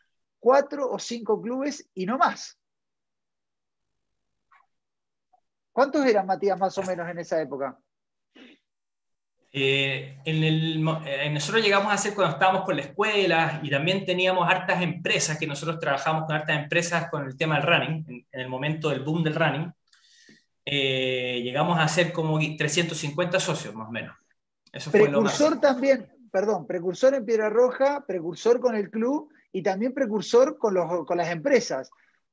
[0.40, 2.58] cuatro o cinco clubes y no más.
[5.72, 7.78] ¿Cuántos eran, Matías, más o menos en esa época?
[9.54, 14.06] Eh, en el, eh, nosotros llegamos a hacer cuando estábamos con la escuela y también
[14.06, 18.40] teníamos hartas empresas, que nosotros trabajamos con hartas empresas con el tema del running, en,
[18.40, 19.70] el momento del boom del running,
[20.64, 24.16] eh, llegamos a ser como 350 socios más o menos.
[24.72, 30.56] Eso precursor también, perdón, precursor en Piedra Roja, precursor con el club y también precursor
[30.56, 31.90] con, los, con las empresas,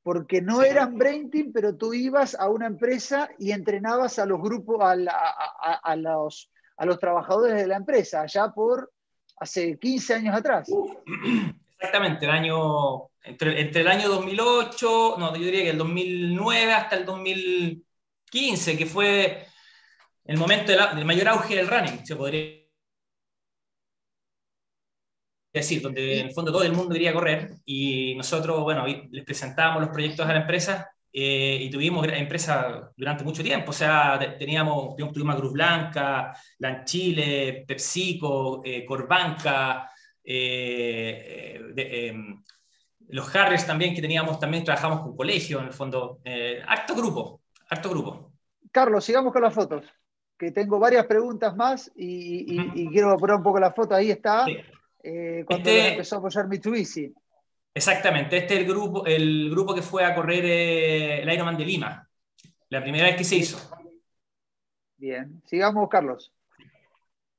[0.09, 4.41] porque no eran brain team, pero tú ibas a una empresa y entrenabas a los
[4.41, 8.91] grupos, a, a, a los a los trabajadores de la empresa, ya por
[9.37, 10.67] hace 15 años atrás.
[11.77, 17.05] Exactamente, el año, entre, el año 2008, no, yo diría que el 2009 hasta el
[17.05, 19.45] 2015, que fue
[20.25, 22.58] el momento del mayor auge del running, se podría
[25.51, 29.81] decir, donde en el fondo todo el mundo quería correr y nosotros, bueno, les presentábamos
[29.81, 34.95] los proyectos a la empresa eh, y tuvimos empresas durante mucho tiempo, o sea, teníamos,
[34.95, 39.89] tuvimos Cruz Blanca, Lanchile, PepsiCo, eh, Corbanca,
[40.23, 42.43] eh, em,
[43.07, 46.19] los Harris también que teníamos, también trabajamos con colegio en el fondo,
[46.67, 48.33] harto grupo, harto grupo.
[48.71, 49.83] Carlos, sigamos con las fotos,
[50.37, 54.45] que tengo varias preguntas más y, quiero poner un poco la foto, ahí está,
[55.45, 57.13] cuando este empezó a apoyar Mitsubishi.
[57.73, 61.65] Exactamente, este es el grupo, el grupo que fue a correr eh, el Ironman de
[61.65, 62.09] Lima,
[62.69, 63.57] la primera vez que se hizo.
[64.97, 66.33] Bien, sigamos, Carlos.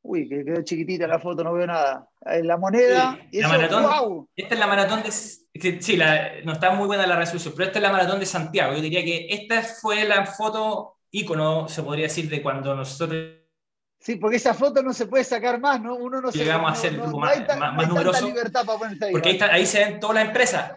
[0.02, 2.08] Uy, que quedó chiquitita la foto, no veo nada.
[2.24, 3.18] Eh, la moneda.
[3.30, 5.10] la maratón, Esta es la maratón de.
[5.10, 5.98] Sí,
[6.44, 8.72] no está muy buena la resolución, pero esta es la maratón de Santiago.
[8.72, 13.39] Yo diría que esta fue la foto ícono, se podría decir, de cuando nosotros
[14.00, 15.94] Sí, porque esa foto no se puede sacar más, ¿no?
[15.94, 18.26] Uno no se Llegamos a ser el grupo más, numeroso.
[18.26, 19.12] Libertad para ahí.
[19.12, 20.72] Porque ahí, se ven todas las empresas.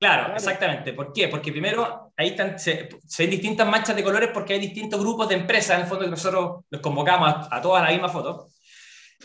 [0.00, 0.94] Claro, exactamente.
[0.94, 1.28] ¿Por qué?
[1.28, 2.88] Porque primero ahí están, se,
[3.18, 6.10] ven distintas manchas de colores porque hay distintos grupos de empresas en el fondo que
[6.10, 8.48] nosotros los convocamos a, todas la misma foto,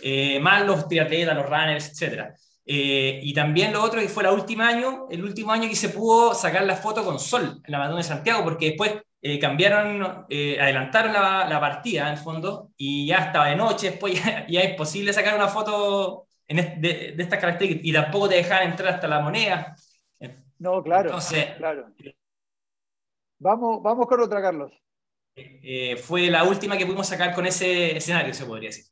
[0.04, 2.26] eh, más los triatletas, los runners, etc.
[2.64, 5.90] Eh, y también lo otro que fue el último año, el último año que se
[5.90, 10.26] pudo sacar la foto con sol en la Maratón de Santiago, porque después eh, cambiaron,
[10.30, 14.46] eh, adelantaron la, la, partida en el fondo y ya estaba de noche, después ya,
[14.48, 18.94] es posible sacar una foto en de, de, estas características y tampoco te dejaban entrar
[18.94, 19.76] hasta la moneda.
[20.60, 21.10] No, claro.
[21.10, 21.88] Entonces, claro.
[23.40, 24.72] Vamos, vamos con otra, Carlos.
[26.04, 28.86] fue la última que pudimos sacar con ese escenario, se podría decir.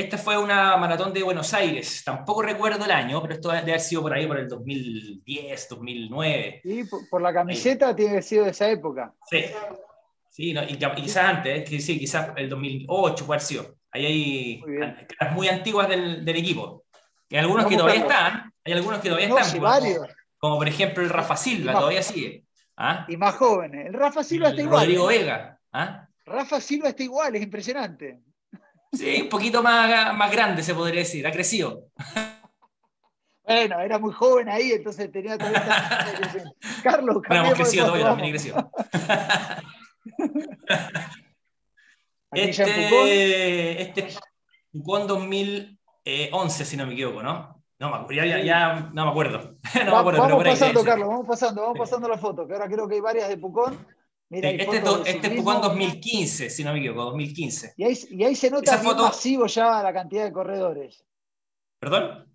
[0.00, 2.02] Esta fue una maratón de Buenos Aires.
[2.02, 6.60] Tampoco recuerdo el año, pero esto debe haber sido por ahí, por el 2010, 2009.
[6.62, 9.12] Sí, por, la camiseta tiene que haber sido de esa época.
[9.28, 9.44] Sí,
[10.30, 13.74] sí y, quizás antes, que sí, quizás el 2008 puede haber sido.
[13.92, 14.62] Ahí hay
[15.18, 16.86] caras muy antiguas del, del equipo.
[17.30, 19.50] Hay algunos que todavía están, hay algunos que todavía están.
[19.50, 20.08] Como, varios.
[20.38, 22.46] como, por ejemplo el Rafa Silva, todavía sigue.
[22.78, 23.04] ¿Ah?
[23.06, 23.86] Y más jóvenes.
[23.86, 24.80] El Rafa Silva está igual.
[24.80, 25.18] Rodrigo ¿eh?
[25.18, 25.60] Vega.
[25.74, 26.08] ¿Ah?
[26.24, 28.20] Rafa Silva está igual, es impresionante.
[28.92, 31.88] Sí, un poquito más, más grande se podría decir, ha crecido.
[33.44, 35.50] Bueno, era muy joven ahí, entonces tenía todo
[36.84, 38.70] Carlos, Bueno, hemos crecido todavía, también crecido.
[42.32, 44.08] este, este
[44.72, 47.60] Pucón 2011, si no me equivoco, ¿no?
[47.80, 49.56] No, ya, ya, ya no me acuerdo.
[49.84, 52.86] no me acuerdo vamos pasando, Carlos, vamos pasando, vamos pasando la foto, que ahora creo
[52.86, 53.86] que hay varias de Pucón
[54.30, 54.62] este,
[55.10, 57.74] este es 2015, si no me equivoco, 2015.
[57.76, 61.04] Y ahí, se nota bien masivo ya la cantidad de corredores.
[61.80, 62.26] ¿Perdón?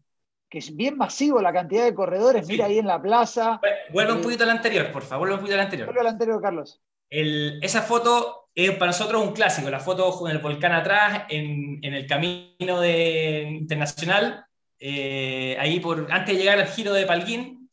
[0.49, 2.47] Que es bien masivo la cantidad de corredores.
[2.47, 3.62] Mira ahí en la plaza.
[3.93, 5.88] Vuelve un eh, poquito al anterior, por favor, vuelve un poquito al anterior.
[5.88, 6.81] Vuelve al anterior, Carlos.
[7.10, 12.05] esa foto es para nosotros un clásico, la foto con el volcán atrás, en, el
[12.08, 14.45] camino de, internacional,
[14.79, 17.64] eh, ahí por, antes de llegar al giro de Palguín,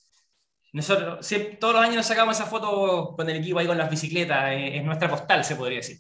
[0.73, 1.29] nosotros
[1.61, 4.79] todos los años nos sacamos esa foto con el equipo ahí con las bicicletas, eh,
[4.79, 5.99] es, nuestra postal, se podría decir.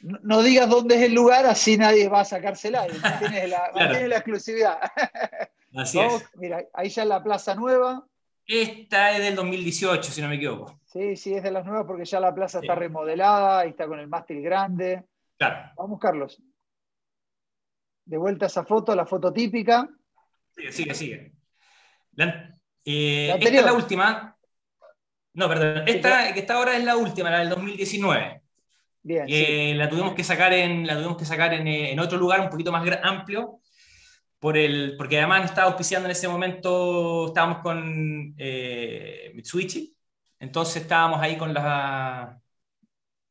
[0.00, 4.78] No, digas dónde es el lugar, así nadie va a sacársela, mantienes la, la exclusividad.
[5.76, 6.24] Así es.
[6.36, 8.06] Mira, ahí ya es la Plaza Nueva.
[8.46, 10.78] Esta es del 2018, si no me equivoco.
[10.84, 13.98] Sí, sí, es de las nuevas porque ya la plaza está remodelada, y está con
[13.98, 15.04] el mástil grande.
[15.36, 15.72] Claro.
[15.76, 16.40] Vamos, Carlos.
[18.04, 19.88] De vuelta a esa foto, la foto típica.
[20.54, 21.32] Sigue, sigue, sigue.
[22.84, 24.36] Eh, esta es la última.
[25.32, 25.84] No, perdón.
[25.86, 28.42] Esta que está ahora es la última, la del 2019.
[29.02, 32.40] Bien, La tuvimos que sacar, en, la tuvimos que sacar en, eh, en otro lugar
[32.40, 33.60] un poquito más amplio,
[34.38, 39.94] por el, porque además estaba auspiciando en ese momento, estábamos con eh, Mitsubishi,
[40.38, 42.38] entonces estábamos ahí con la...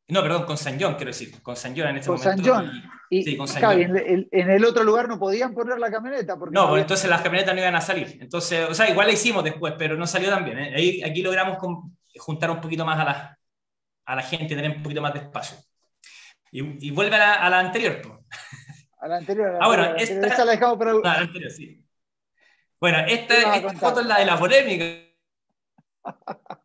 [0.09, 2.29] No, perdón, con San John, quiero decir, con San John en ese momento.
[2.29, 2.71] San John.
[3.09, 6.37] Y, en, el otro lugar no podían poner la camioneta.
[6.37, 8.17] Porque no, pues entonces las camionetas no iban a salir.
[8.19, 10.59] Entonces, o sea, igual la hicimos después, pero no salió tan bien.
[10.59, 10.73] ¿eh?
[10.75, 11.57] Ahí, aquí logramos
[12.17, 13.39] juntar un poquito más a la,
[14.05, 15.57] a la gente, tener un poquito más de espacio.
[16.51, 18.01] Y, vuelve a la, anterior.
[18.99, 19.57] A la anterior.
[19.59, 20.93] ah, bueno, esta, la dejamos para...
[20.93, 21.83] la anterior, sí.
[22.79, 24.85] Bueno, esta, esta foto es la de la polémica.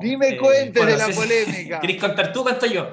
[0.00, 1.80] Dime eh, cuentes de la polémica.
[1.80, 2.90] ¿Querés contar tú cuento yo?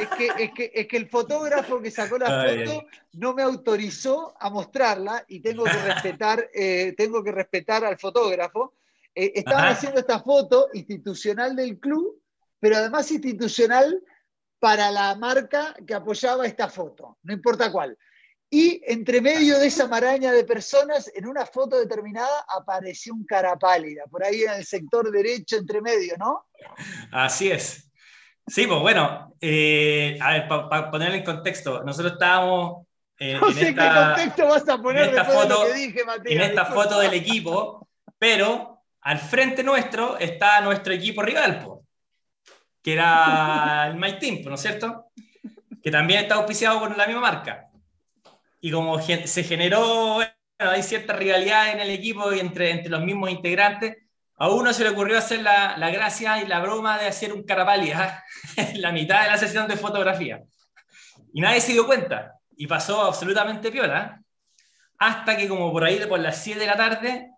[0.00, 4.34] es, que, es, que, es que el fotógrafo que sacó la foto no me autorizó
[4.38, 8.74] a mostrarla y tengo que respetar, eh, tengo que respetar al fotógrafo.
[9.14, 12.20] Eh, estaban haciendo esta foto institucional del club,
[12.58, 14.02] pero además institucional
[14.58, 17.96] para la marca que apoyaba esta foto, no importa cuál.
[18.52, 23.56] Y entre medio de esa maraña de personas, en una foto determinada, apareció un cara
[23.56, 26.46] pálida, por ahí en el sector derecho, entre medio, ¿no?
[27.12, 27.88] Así es.
[28.44, 32.88] Sí, pues bueno, eh, a ver, para ponerlo en contexto, nosotros estábamos.
[33.20, 36.32] Eh, no sé qué contexto vas a poner en esta foto, que dije, Mateo.
[36.32, 41.64] En esta foto del equipo, pero al frente nuestro está nuestro equipo rival,
[42.82, 45.12] que era el My Team, ¿no es cierto?
[45.80, 47.69] Que también está auspiciado por la misma marca
[48.60, 53.02] y como se generó, bueno, hay cierta rivalidad en el equipo y entre, entre los
[53.02, 53.96] mismos integrantes,
[54.36, 57.42] a uno se le ocurrió hacer la, la gracia y la broma de hacer un
[57.42, 58.24] carapalia
[58.56, 60.42] en la mitad de la sesión de fotografía.
[61.32, 62.34] Y nadie se dio cuenta.
[62.56, 64.20] Y pasó absolutamente piola.
[64.98, 67.30] Hasta que como por ahí por las 7 de la tarde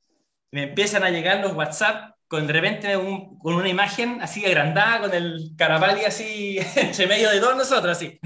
[0.51, 5.15] me empiezan a llegar los WhatsApp con de repente con una imagen así agrandada, con
[5.15, 8.19] el carapali así entre medio de todos nosotros, así.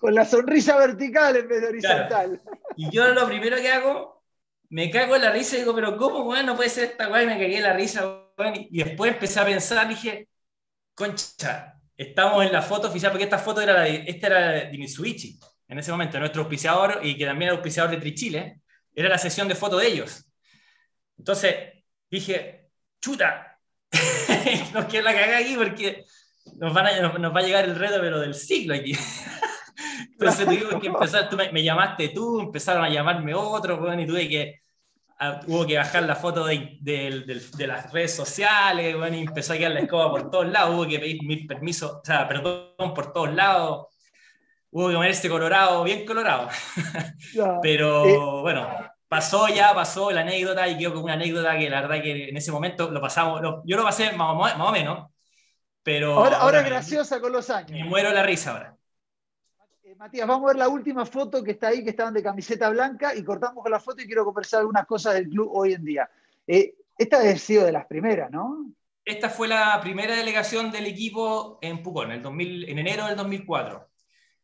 [0.00, 2.40] Con la sonrisa vertical en vez de horizontal.
[2.76, 4.24] Y yo lo primero que hago,
[4.68, 7.26] me cago en la risa y digo, pero ¿cómo, bueno, no puede ser esta guay?
[7.26, 8.30] Me cagué en la risa,
[8.70, 10.28] Y después empecé a pensar, dije,
[10.94, 14.78] concha, estamos en la foto oficial, porque esta foto era la de, esta era de
[14.78, 18.60] Mitsubishi, en ese momento, nuestro auspiciador, y que también era auspiciador de Trichile,
[18.94, 20.30] era la sesión de foto de ellos.
[21.18, 21.54] Entonces,
[22.10, 22.70] dije,
[23.00, 23.58] chuta,
[24.74, 26.04] no quiero la cagar aquí porque
[26.56, 26.72] nos,
[27.18, 28.96] nos, va a llegar el reto, pero del siglo aquí.
[30.12, 34.28] Entonces tuvimos que empezar, tú me, llamaste tú, empezaron a llamarme otros, bueno, y tuve
[34.28, 34.60] que,
[35.18, 39.58] ah, hubo que bajar la foto de, de, las redes sociales, bueno, y empezó a
[39.58, 43.12] quedar la escoba por todos lados, hubo que pedir mil permisos, o sea, perdón por
[43.12, 43.86] todos lados,
[44.70, 46.48] hubo que ponerse colorado, bien colorado.
[47.62, 48.68] Pero eh, bueno,
[49.08, 52.36] pasó ya, pasó la anécdota y quedó como una anécdota que la verdad que en
[52.36, 55.10] ese momento lo pasamos, yo lo pasé más, o menos,
[55.82, 56.24] pero...
[56.24, 57.70] Ahora, es graciosa con los años.
[57.70, 58.75] Me muero la risa ahora.
[59.98, 63.14] Matías, vamos a ver la última foto que está ahí, que estaban de camiseta blanca,
[63.14, 66.10] y cortamos con la foto y quiero conversar algunas cosas del club hoy en día.
[66.46, 68.66] Eh, esta ha sido de las primeras, ¿no?
[69.04, 73.88] Esta fue la primera delegación del equipo en Pucón, en, 2000, en enero del 2004.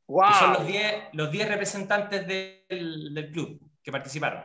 [0.06, 0.32] Wow.
[0.38, 4.42] son los 10 los representantes del, del club que participaron.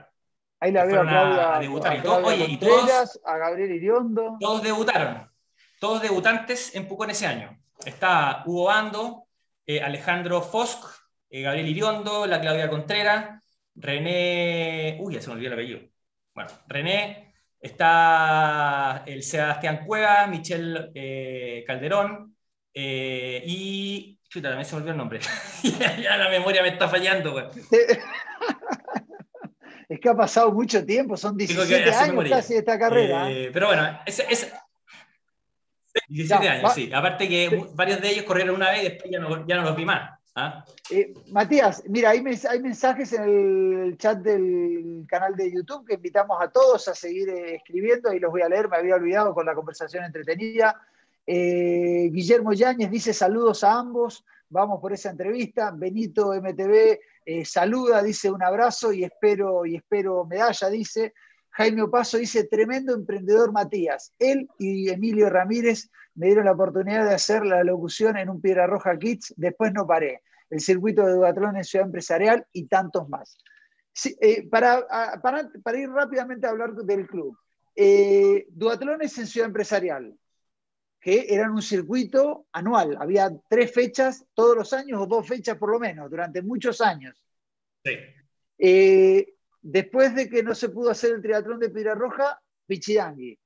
[0.59, 2.07] Ahí la veo a Claudia, a, debutar.
[2.07, 4.37] oye, y todos, a Gabriel Iriondo.
[4.39, 5.29] Todos debutaron.
[5.79, 7.59] Todos debutantes en Pucón ese año.
[7.85, 9.27] Está Hugo Ando,
[9.67, 10.96] eh, Alejandro Fosk,
[11.29, 13.41] eh, Gabriel Iriondo, la Claudia Contreras,
[13.75, 14.97] René.
[14.99, 15.79] Uy, ya se me olvidó el apellido.
[16.33, 22.35] Bueno, René, está el Sebastián Cueva, Michelle eh, Calderón
[22.73, 24.19] y.
[24.29, 25.19] Chuta, también se me olvidó el nombre.
[26.01, 27.45] ya, la memoria me está fallando, güey.
[29.89, 33.31] es que ha pasado mucho tiempo, son 17 años casi de esta carrera.
[33.31, 34.51] Eh, pero bueno, es,
[36.09, 36.91] 17 años, sí.
[36.93, 39.75] Aparte que varios de ellos corrieron una vez y después ya no, ya no los
[39.75, 40.16] vi más.
[40.37, 40.65] ¿Ah?
[40.89, 46.49] Eh, Matías, mira, hay, mensajes en el chat del canal de YouTube que invitamos a
[46.49, 49.55] todos a seguir eh, escribiendo, y los voy a leer, me había olvidado con la
[49.55, 50.79] conversación entretenida.
[51.25, 55.71] Guillermo Yáñez dice saludos a ambos, vamos por esa entrevista.
[55.75, 61.13] Benito MTV eh, saluda, dice un abrazo y espero, y espero medalla, dice.
[61.49, 64.13] Jaime Opaso dice, tremendo emprendedor Matías.
[64.19, 68.67] Él y Emilio Ramírez me dieron la oportunidad de hacer la locución en un Piedra
[68.67, 70.21] Roja Kids, después no paré.
[70.49, 73.37] El circuito de Duatlón en Ciudad Empresarial y tantos más.
[74.21, 74.85] Eh, para,
[75.21, 77.37] para, ir rápidamente a hablar del club.
[77.75, 80.15] Eh, Duatlones en Ciudad Empresarial,
[80.99, 82.97] que eran un circuito anual.
[82.99, 87.15] Había tres fechas todos los años o dos fechas por lo menos, durante muchos años.
[87.83, 87.93] Sí.
[88.59, 93.39] Eh, después de que no se pudo hacer el triatlón de Piedra Roja, Pichidangui,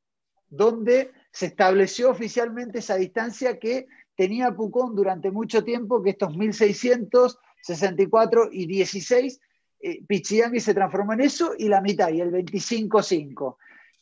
[0.50, 3.88] donde se estableció oficialmente esa distancia que
[4.22, 9.42] tenía Pucón durante mucho tiempo, que estos 1664 y 16,
[9.80, 13.58] eh, Pichidangui se transformó en eso y la mitad, y el 25-5.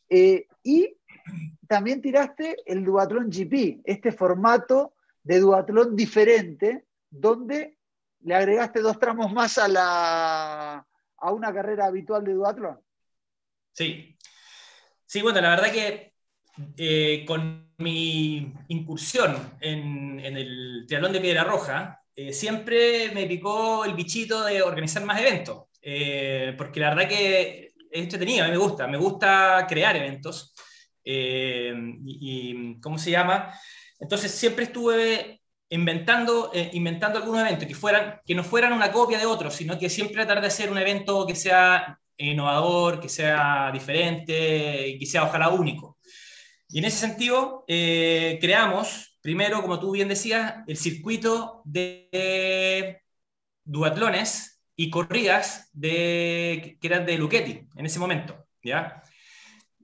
[0.09, 0.97] Eh, y
[1.69, 7.77] también tiraste el Duatlón GP, este formato de Duatlón diferente, donde
[8.19, 12.77] le agregaste dos tramos más a, la, a una carrera habitual de Duatlón.
[13.71, 14.17] Sí.
[15.05, 16.08] Sí, bueno, la verdad que
[16.77, 23.93] eh, con mi incursión en, el triatlón de Piedra Roja, eh, siempre me picó el
[23.93, 28.57] bichito de organizar más eventos, eh, porque la verdad que es entretenido, a mí me
[28.57, 30.53] gusta, me gusta crear eventos.
[31.03, 31.73] Eh,
[32.05, 33.53] y, ¿cómo se llama?
[33.99, 39.17] Entonces siempre estuve inventando, eh, inventando algunos eventos que, fueran, que no fueran una copia
[39.17, 43.71] de otros, sino que siempre tratar de hacer un evento que sea innovador, que sea
[43.71, 45.97] diferente y que sea ojalá único.
[46.69, 53.01] Y en ese sentido, eh, creamos, primero, como tú bien decías, el circuito de
[53.63, 58.45] duatlones y corridas de, que eran de Luchetti en ese momento.
[58.63, 59.03] ¿ya?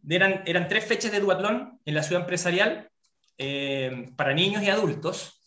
[0.10, 2.90] eran, eran tres fechas de duatlón en la ciudad empresarial
[3.38, 5.42] eh, para niños y adultos.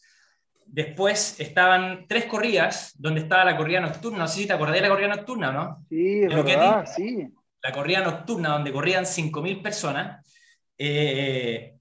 [0.66, 4.18] Después estaban tres corridas, donde estaba la corrida nocturna.
[4.18, 5.86] No sé si te acordás de la corrida nocturna, ¿no?
[5.88, 7.26] Sí, verdad, sí.
[7.62, 10.37] La corrida nocturna, donde corrían 5.000 personas.
[10.78, 11.74] Eh,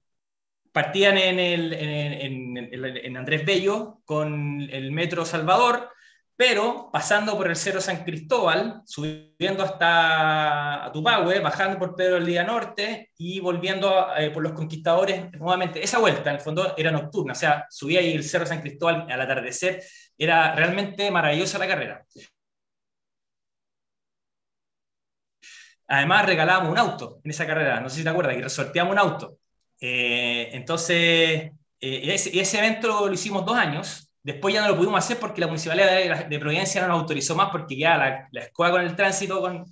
[0.72, 5.90] partían en, el, en, Andrés Bello con el Metro Salvador,
[6.36, 12.44] pero pasando por el Cerro San Cristóbal, subiendo hasta Tupahue, bajando por Pedro del Día
[12.44, 15.82] Norte y volviendo eh, por los Conquistadores nuevamente.
[15.82, 19.06] Esa vuelta, en el fondo, era nocturna, o sea, subía ahí el Cerro San Cristóbal
[19.10, 19.82] al atardecer,
[20.16, 22.04] era realmente maravillosa la carrera.
[25.88, 28.98] Además, regalábamos un auto en esa carrera, no sé si te acuerdas, y resorteamos un
[28.98, 29.38] auto.
[29.80, 34.98] Eh, entonces, eh, ese, ese evento lo hicimos dos años, Después ya no lo pudimos
[34.98, 38.72] hacer porque la municipalidad de, Providencia no nos autorizó más porque ya la, la escuela
[38.72, 39.64] con el tránsito con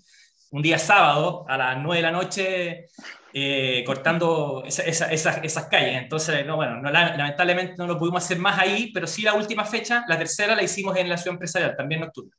[0.50, 2.86] un día sábado a las 9 de la noche
[3.34, 6.02] eh, cortando esas calles.
[6.02, 10.06] Entonces, no, bueno, lamentablemente no lo pudimos hacer más ahí, pero sí la última fecha,
[10.08, 12.34] la tercera, la hicimos en la ciudad empresarial, también nocturna.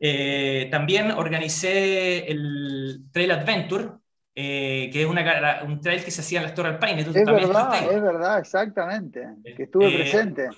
[0.00, 3.90] Eh, también organicé el Trail Adventure,
[4.34, 7.00] eh, que es una, un trail que se hacía en las Torres Alpine.
[7.00, 9.26] Es verdad, es verdad, exactamente,
[9.56, 10.48] que estuve presente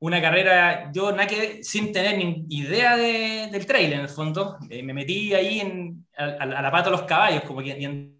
[0.00, 4.94] una carrera, yo que, sin tener ni idea del trail en el fondo, eh, me
[4.94, 8.14] metí ahí en, a, la pata de los caballos, como que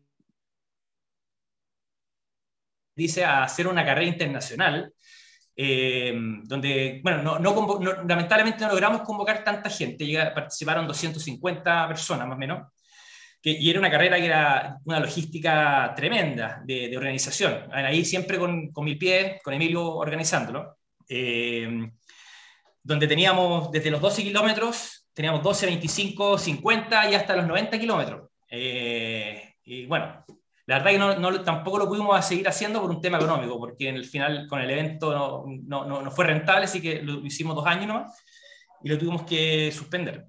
[2.96, 4.92] dice a hacer una carrera internacional,
[5.60, 12.36] eh, donde, bueno, no, no, lamentablemente no logramos convocar tanta gente, participaron 250 personas más
[12.36, 12.72] o menos,
[13.42, 18.70] que, y era una carrera que era una logística tremenda de, organización, ahí siempre con,
[18.70, 20.78] con mi pie, con Emilio organizándolo.
[21.08, 21.90] Eh,
[22.80, 28.30] donde teníamos desde los 12 kilómetros, teníamos 12, 25, 50 y hasta los 90 kilómetros.
[28.48, 30.24] Eh, y bueno,
[30.68, 33.96] la verdad que no, tampoco lo pudimos seguir haciendo por un tema económico, porque en
[33.96, 37.86] el final con el evento no, no fue rentable, así que lo hicimos dos años
[37.86, 38.22] nomás
[38.82, 40.26] y lo tuvimos que suspender.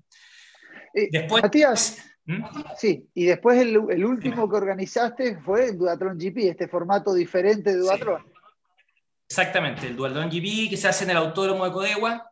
[0.94, 2.44] Eh, después, Matías, ¿Mm?
[2.78, 7.72] sí, y después el, el último que organizaste fue el Duatron GP, este formato diferente
[7.72, 8.24] de Duatron.
[9.30, 12.32] Exactamente, el Dualdón GP que se hace en el Autódromo de Codegua.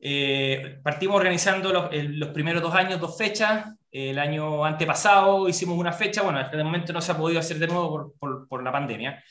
[0.00, 3.66] Eh, partimos organizando los, primeros dos años dos fechas.
[3.94, 7.60] El año antepasado hicimos una fecha, bueno, hasta el momento no se ha podido hacer
[7.60, 9.22] de nuevo por, la pandemia.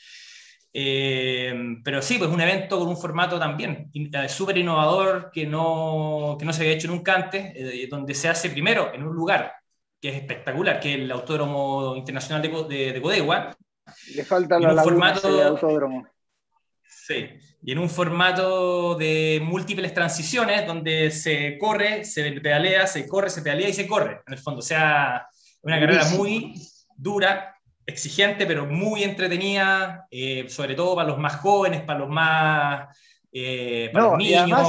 [0.72, 6.36] Eh, pero sí, pues un evento con un formato también eh, súper innovador que no,
[6.38, 7.54] que no se había hecho nunca antes,
[7.90, 9.52] donde se hace primero en un lugar
[10.00, 13.54] que es espectacular, que es el Autódromo Internacional de, de, Codegua.
[14.14, 16.06] Le falta la formato, autódromo
[16.82, 17.28] Sí,
[17.66, 23.40] y en un formato de múltiples transiciones donde se corre, se pedalea, se corre, se
[23.40, 24.58] pedalea y se corre, en el fondo.
[24.58, 25.26] O sea,
[25.62, 26.52] una carrera muy
[26.94, 27.56] dura,
[27.86, 32.98] exigente, pero muy entretenida, eh, sobre todo para los más jóvenes, para los más...
[33.32, 34.68] Eh, para los niños.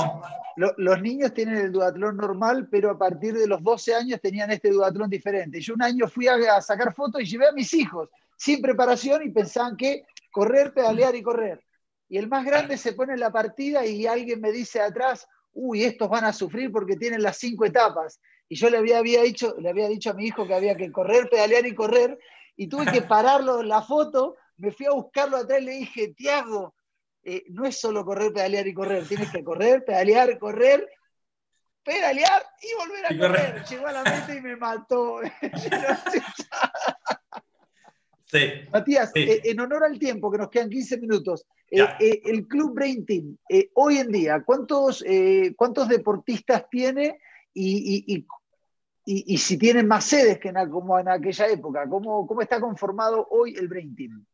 [0.78, 4.72] los niños tienen el duatlón normal, pero a partir de los 12 años tenían este
[4.72, 5.60] duatlón diferente.
[5.60, 9.32] Yo un año fui a sacar fotos y llevé a mis hijos sin preparación y
[9.32, 11.64] pensaban que correr, pedalear y correr
[12.08, 15.84] y el más grande se pone en la partida y alguien me dice atrás, uy,
[15.84, 18.20] estos van a sufrir porque tienen las cinco etapas.
[18.47, 20.91] Y yo le había, había dicho, le había dicho a mi hijo que había que
[20.91, 22.20] correr, pedalear y correr,
[22.56, 26.14] y tuve que pararlo en la foto, me fui a buscarlo atrás y le dije,
[26.16, 26.76] Tiago,
[27.24, 30.88] eh, no es solo correr, pedalear y correr, tienes que correr, pedalear, correr,
[31.84, 33.66] pedalear y volver a correr.
[33.66, 35.22] Llegó a la meta y me mató.
[38.71, 42.73] Matías, eh, en honor al tiempo, que nos quedan 15 minutos, eh, eh, el Club
[42.73, 43.38] Brain Team,
[43.73, 45.03] hoy en día, ¿cuántos,
[45.55, 47.19] ¿cuántos deportistas tiene
[47.53, 48.26] y,
[49.38, 51.88] si tiene más sedes que en, como en aquella época?
[51.88, 54.26] ¿Cómo, ¿Cómo está conformado hoy el Brain Team?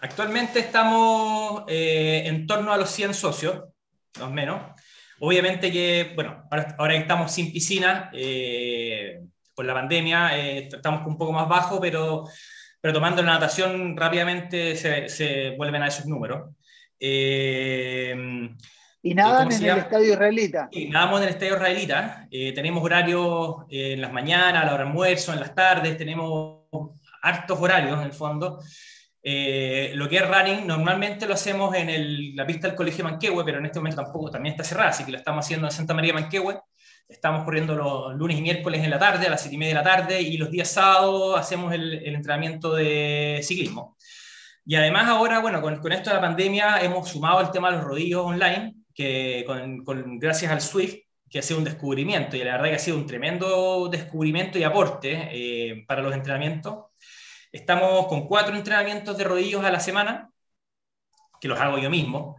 [0.00, 3.64] Actualmente estamos en torno a los 100 socios,
[4.18, 4.60] más o menos.
[5.20, 8.10] Obviamente que, bueno, ahora, ahora estamos sin piscina
[9.54, 12.24] por la pandemia, estamos un poco más bajo, pero
[12.84, 16.50] pero tomando la natación rápidamente se, vuelven a esos números.
[17.00, 18.14] Eh,
[19.02, 20.68] ¿Y nadan en el estadio israelita?
[20.70, 22.28] Y nadamos en el estadio israelita.
[22.30, 26.64] Eh, tenemos horarios en las mañanas, a la hora de almuerzo, en las tardes, tenemos
[27.22, 28.60] hartos horarios en el fondo.
[29.22, 33.60] Eh, lo que es running, normalmente lo hacemos en la pista del Colegio Manquehue, pero
[33.60, 36.12] en este momento tampoco también está cerrada, así que lo estamos haciendo en Santa María
[36.12, 36.60] Manquehue.
[37.08, 39.84] Estamos corriendo los lunes y miércoles en la tarde, a las 7 y media de
[39.84, 43.96] la tarde, y los días sábados hacemos el, entrenamiento de ciclismo.
[44.64, 47.76] Y además ahora, bueno, con, con, esto de la pandemia hemos sumado el tema de
[47.76, 50.94] los rodillos online, que con, gracias al Swift,
[51.28, 54.62] que ha sido un descubrimiento, y la verdad que ha sido un tremendo descubrimiento y
[54.62, 56.86] aporte eh, para los entrenamientos.
[57.52, 60.30] Estamos con cuatro entrenamientos de rodillos a la semana,
[61.40, 62.36] que los hago yo mismo.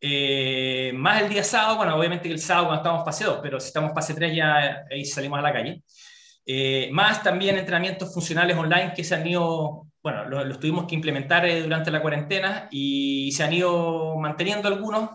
[0.00, 3.60] Eh, más el día sábado, bueno, obviamente que el sábado cuando estamos fase 2, pero
[3.60, 5.82] si estamos fase 3 ya ahí salimos a la calle.
[6.44, 11.44] Eh, más también entrenamientos funcionales online que se han ido, bueno, los, tuvimos que implementar
[11.46, 15.10] eh, durante la cuarentena y se han ido manteniendo algunos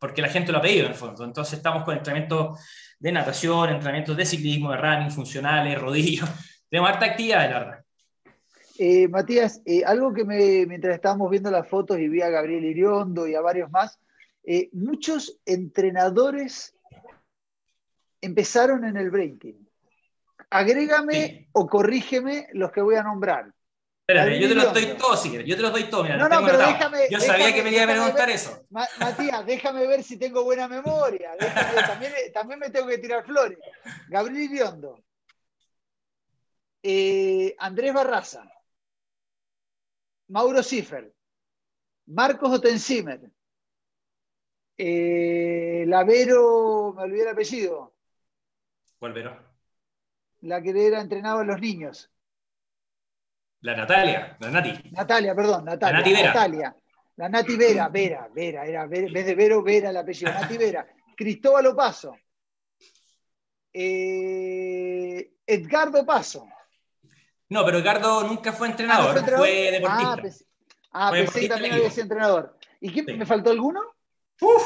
[0.00, 1.24] porque la gente lo ha pedido en el fondo.
[1.24, 2.60] Entonces estamos con entrenamientos
[2.98, 6.28] de natación, entrenamientos de ciclismo, de running, funcionales, rodillos.
[6.70, 7.84] Tenemos harta actividad, la verdad.
[8.80, 12.64] Eh, Matías, eh, algo que me, mientras estábamos viendo las fotos y vi a Gabriel
[12.64, 13.98] Iriondo y a varios más,
[14.44, 16.76] eh, muchos entrenadores
[18.20, 19.68] empezaron en el breaking.
[20.50, 23.52] Agrégame o corrígeme los que voy a nombrar.
[24.06, 26.08] Espérate, yo te los doy todos, si Yo te los doy todos.
[26.10, 27.08] no, no, pero déjame.
[27.10, 28.64] Yo sabía que me iba a preguntar eso.
[28.70, 31.32] Matías, déjame ver si tengo buena memoria.
[31.86, 33.58] también, también, me tengo que tirar flores.
[34.08, 35.02] Gabriel Iriondo.
[37.58, 38.48] Andrés Barraza.
[40.28, 41.12] Mauro Schiffer,
[42.06, 43.30] Marcos Otensimer,
[44.76, 47.94] eh, Lavero, me olvidé el apellido.
[48.98, 49.36] ¿Cuál Vero?
[50.42, 52.10] La que era entrenaba a los niños.
[53.60, 54.90] La Natalia, la Nati.
[54.92, 56.24] Natalia, perdón, Natalia.
[56.24, 56.76] Natalia.
[57.16, 60.86] La Nati Vera, Vera, Vera, era, en vez de Vero, Vera el apellido, Nati Vera.
[61.16, 62.16] Cristóbal Opaso.
[63.72, 66.46] Eh, Edgardo Paso.
[67.50, 70.44] No, pero Edgardo nunca fue entrenador, ah, fue deportista.
[70.92, 72.58] Ah, pensé que también había sido entrenador.
[72.80, 73.80] ¿Y quién, me faltó alguno?
[74.40, 74.62] Uf,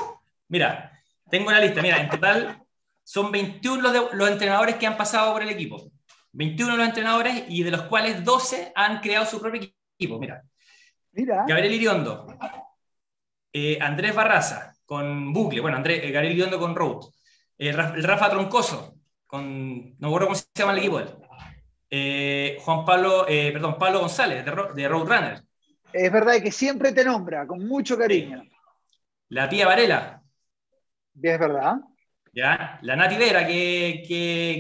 [0.48, 0.92] mira,
[1.30, 1.80] tengo la lista.
[1.80, 2.62] Mira, en total
[3.04, 5.90] son 21 los, los entrenadores que han pasado por el equipo.
[6.32, 9.62] 21 los entrenadores y de los cuales 12 han creado su propio
[9.98, 10.18] equipo.
[10.18, 10.42] Mira,
[11.12, 11.44] Mira.
[11.46, 12.26] Gabriel Iriondo,
[13.52, 17.06] eh, Andrés Barraza con Bucle, bueno, Andrés, eh, Gabriel Iriondo con Road,
[17.58, 21.08] eh, Rafa Troncoso, con, no me acuerdo cómo se llama el equipo él.
[22.60, 25.42] Juan Pablo, perdón, Pablo González, de, de Roadrunner.
[25.92, 28.42] Es verdad que siempre te nombra, con mucho cariño.
[29.28, 30.22] La tía Varela.
[31.14, 31.76] Es verdad.
[32.34, 32.78] ¿Ya?
[32.80, 34.02] La Nati Vera, que,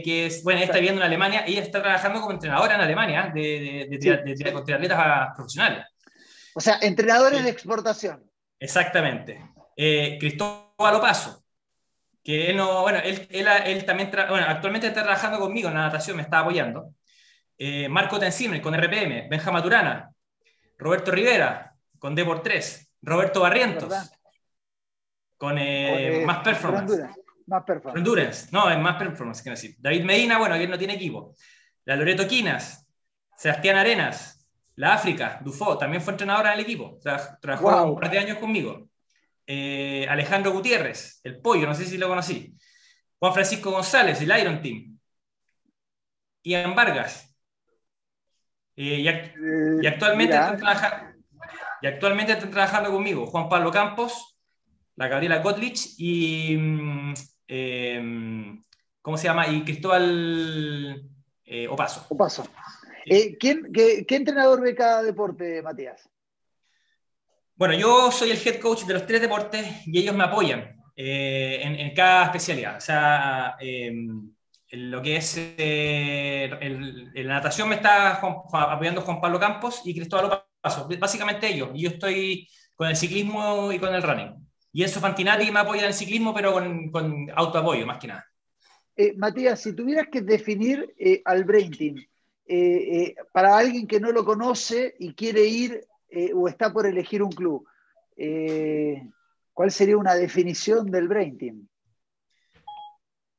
[0.04, 3.88] que, es, bueno, está viviendo en Alemania, ella está trabajando como entrenadora en Alemania de,
[3.88, 5.86] de, de, atletas profesionales.
[6.54, 8.30] O sea, entrenadores de exportación.
[8.58, 9.42] Exactamente.
[9.74, 11.42] Eh, Cristóbal Opaso,
[12.22, 16.16] que él no, bueno, él, él, también, bueno, actualmente está trabajando conmigo en la natación,
[16.18, 16.92] me está apoyando.
[17.58, 20.10] Eh, Marco Tenzime con RPM, Benja Maturana,
[20.78, 24.12] Roberto Rivera con D 3, Roberto Barrientos
[25.36, 27.02] con eh, Más Performance.
[27.46, 27.98] Más performance.
[27.98, 28.48] Endurance.
[28.52, 29.74] No, es más performance, quiero decir.
[29.78, 31.34] David Medina, bueno, que él no tiene equipo.
[31.84, 32.86] La Loreto Quinas,
[33.36, 36.98] Sebastián Arenas, la África, Dufo, también fue entrenadora del equipo,
[37.40, 38.88] trabajó un par de años conmigo.
[39.46, 42.54] Eh, Alejandro Gutiérrez, el pollo, no sé si lo conocí.
[43.18, 44.98] Juan Francisco González, el Iron Team.
[46.44, 47.31] Ian Vargas.
[48.76, 51.14] Eh, y, eh, actualmente están
[51.82, 54.38] y actualmente están trabajando conmigo Juan Pablo Campos,
[54.96, 56.56] la Gabriela Gotlich y.
[56.56, 57.14] Mm,
[57.48, 58.64] em,
[59.00, 59.48] ¿Cómo se llama?
[59.48, 61.02] Y Cristóbal
[61.68, 62.06] Opaso.
[62.08, 62.46] Opaso.
[63.06, 66.08] Eh, qué, entrenador ve cada deporte, Matías?
[67.54, 71.60] Bueno, yo soy el head coach de los tres deportes y ellos me apoyan eh,
[71.62, 72.76] en, cada especialidad.
[72.76, 74.32] O sea, em,
[74.72, 76.50] lo que es eh,
[77.14, 81.70] la natación me está apoyando Juan Pablo Campos y Cristóbal Paso, básicamente ellos.
[81.74, 84.34] Y yo estoy con el ciclismo y con el running.
[84.72, 88.26] Y Enzo Fantinati me apoya en el ciclismo, pero con, con autoapoyo, más que nada.
[89.16, 90.94] Matías, si tuvieras que definir
[91.24, 91.96] al Brain Team,
[92.54, 96.86] eh, eh, para alguien que no lo conoce y quiere ir eh, o está por
[96.86, 97.66] elegir un club,
[99.54, 101.68] ¿cuál sería una definición del Brain Team?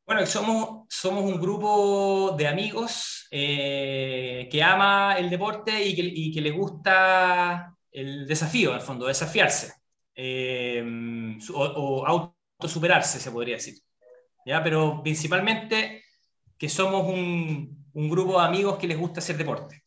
[0.06, 6.42] Bueno, somos, somos un grupo de amigos que ama el deporte y que, y que,
[6.42, 9.74] le gusta el desafío, en el fondo, desafiarse
[11.54, 13.76] o, o autosuperarse, se podría decir.
[14.46, 14.62] ¿Ya?
[14.62, 16.04] Pero principalmente
[16.58, 19.84] que somos un, un grupo de amigos que les gusta hacer deporte.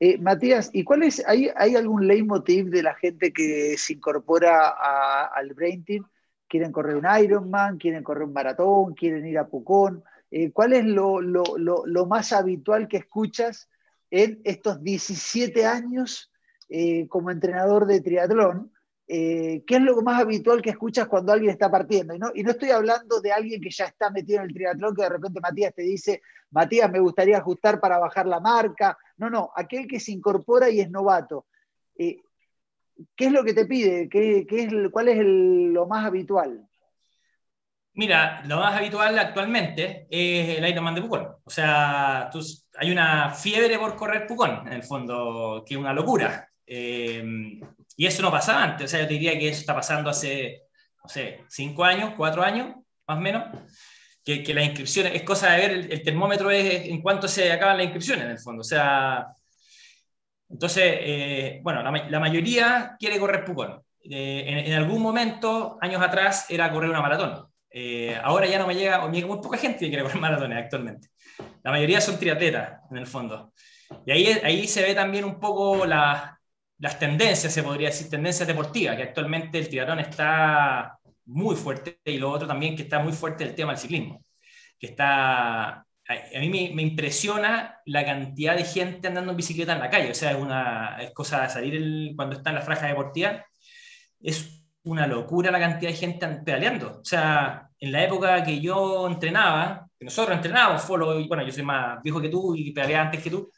[0.00, 4.70] Eh, Matías, ¿y cuál es, hay, hay, algún leitmotiv de la gente que se incorpora
[5.32, 6.04] al Brain Team?
[6.52, 7.78] ¿Quieren correr un Ironman?
[7.78, 8.92] ¿Quieren correr un maratón?
[8.92, 10.04] ¿Quieren ir a Pucón?
[10.30, 13.70] Eh, ¿Cuál es lo, más habitual que escuchas
[14.10, 16.30] en estos 17 años
[16.68, 18.70] eh, como entrenador de triatlón?
[19.08, 22.14] Eh, ¿qué es lo más habitual que escuchas cuando alguien está partiendo?
[22.14, 25.08] Y no, estoy hablando de alguien que ya está metido en el triatlón, que de
[25.08, 28.98] repente Matías te dice, Matías, me gustaría ajustar para bajar la marca.
[29.16, 31.46] No, no, aquel que se incorpora y es novato.
[33.16, 34.08] ¿Qué es lo que te pide?
[34.08, 36.66] ¿Qué, es, ¿Cuál es lo más habitual?
[37.94, 41.28] Mira, lo más habitual actualmente es el Ironman de Pucón.
[41.44, 42.30] O sea,
[42.78, 46.48] hay una fiebre por correr Pucón, en el fondo, que es una locura.
[46.66, 47.60] Eh,
[47.96, 50.62] y eso no pasaba antes, o sea, yo te diría que eso está pasando hace,
[51.02, 52.74] no sé, cinco años, cuatro años,
[53.06, 53.44] más o menos,
[54.24, 57.76] que, que las inscripciones, es cosa de ver, el, termómetro es en cuanto se acaban
[57.76, 59.26] las inscripciones, en el fondo, o sea,
[60.52, 63.82] entonces, eh, bueno, la, mayoría quiere correr Pucón.
[64.04, 67.46] Eh, en, algún momento, años atrás, era correr una maratón.
[67.70, 70.58] Eh, ahora ya no me llega, me llega muy poca gente que quiere correr maratones
[70.58, 71.08] actualmente.
[71.62, 73.52] La mayoría son triatletas, en el fondo.
[74.04, 76.38] Y ahí, ahí se ve también un poco la,
[76.78, 82.18] las tendencias, se podría decir, tendencias deportivas, que actualmente el triatlón está muy fuerte y
[82.18, 84.22] lo otro también que está muy fuerte el tema del ciclismo,
[84.78, 89.90] que está, a, mí me, impresiona la cantidad de gente andando en bicicleta en la
[89.90, 93.44] calle, o sea, es, una, es cosa de salir cuando está en la franja deportiva,
[94.20, 99.06] es una locura la cantidad de gente pedaleando, o sea, en la época que yo
[99.08, 100.86] entrenaba, que nosotros entrenábamos,
[101.28, 103.50] bueno, yo soy más viejo que tú y pedaleaba antes que tú,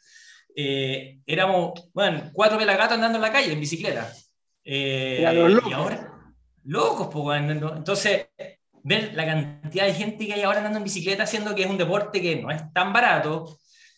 [0.55, 4.11] eh, éramos, bueno, cuatro pelagatos andando en la calle en bicicleta.
[4.63, 5.19] Eh,
[5.67, 6.11] y ahora,
[6.63, 8.27] locos, pues, entonces,
[8.85, 11.77] ver la cantidad de gente que hay ahora andando en bicicleta, siendo que es un
[11.77, 13.57] deporte que no es tan barato,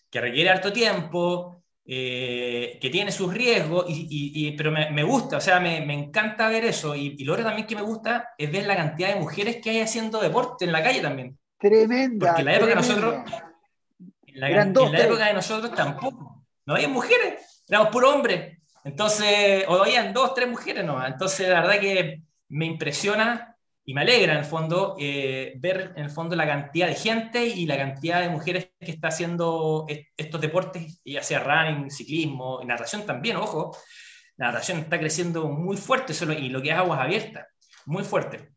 [0.09, 5.59] que requiere harto tiempo, eh, que tiene sus riesgos, y, pero me, gusta, o sea,
[5.59, 6.95] me, me encanta ver eso.
[6.95, 9.81] Y, lo otro también que me gusta es ver la cantidad de mujeres que hay
[9.81, 11.37] haciendo deporte en la calle también.
[11.59, 12.27] Tremenda.
[12.27, 13.15] Porque en la época de nosotros,
[14.25, 14.49] en la,
[15.03, 18.57] época de nosotros tampoco, no había mujeres, éramos puro hombres.
[18.85, 23.56] Entonces, o habían dos, tres mujeres no Entonces, la verdad que me impresiona
[23.89, 27.45] y me alegra en el fondo eh, ver en el fondo la cantidad de gente
[27.47, 29.85] y la cantidad de mujeres que está haciendo
[30.17, 33.77] estos deportes, ya sea running, ciclismo, natación también, ojo,
[34.35, 37.47] la natación está creciendo muy fuerte solo, y lo que es aguas abiertas,
[37.85, 38.51] muy fuerte.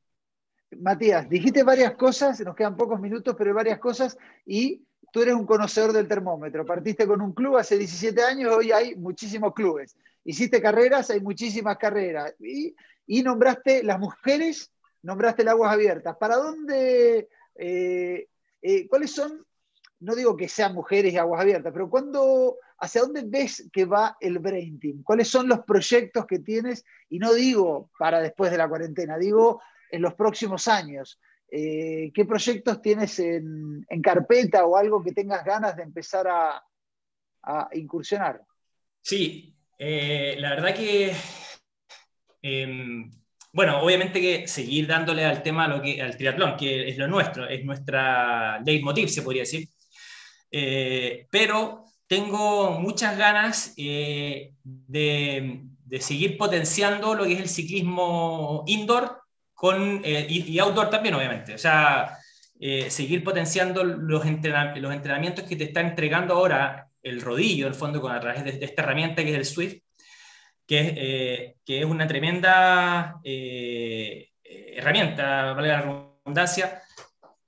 [0.76, 5.46] Matías, dijiste varias cosas, nos quedan pocos minutos, pero varias cosas, y tú eres un
[5.46, 6.66] conocedor del termómetro.
[6.66, 9.96] Partiste con un club hace 17 años, hoy hay muchísimos clubes.
[10.24, 12.34] Hiciste carreras, hay muchísimas carreras.
[12.40, 12.74] Y,
[13.06, 14.72] y nombraste las mujeres
[15.02, 16.16] nombraste el aguas abiertas.
[16.16, 18.28] ¿Para dónde, eh,
[18.62, 19.44] eh, cuáles son,
[20.00, 21.90] no digo que sean mujeres y aguas abiertas, pero
[22.78, 25.02] hacia dónde ves que va el Brain Team?
[25.02, 26.84] ¿Cuáles son los proyectos que tienes?
[27.08, 31.20] Y no digo para después de la cuarentena, digo en los próximos años.
[31.52, 36.62] Eh, ¿Qué proyectos tienes en, carpeta o algo que tengas ganas de empezar a,
[37.72, 38.42] incursionar?
[39.00, 41.12] Sí, la verdad que
[42.42, 43.10] em,
[43.52, 47.48] bueno, obviamente que seguir dándole al tema lo que, al triatlón, que es lo nuestro,
[47.48, 49.68] es nuestra leitmotiv, se podría decir.
[50.52, 55.62] Eh, pero tengo muchas ganas eh, de,
[56.00, 59.20] seguir potenciando lo que es el ciclismo indoor
[59.54, 61.54] con, eh, y, outdoor también, obviamente.
[61.54, 62.16] O sea,
[62.88, 64.24] seguir potenciando los, los
[64.94, 68.64] entrenamientos que te está entregando ahora el rodillo, en el fondo, con, a través de
[68.64, 69.82] esta herramienta que es el Swift,
[70.72, 76.80] eh, que, es una tremenda eh, herramienta, vale la redundancia,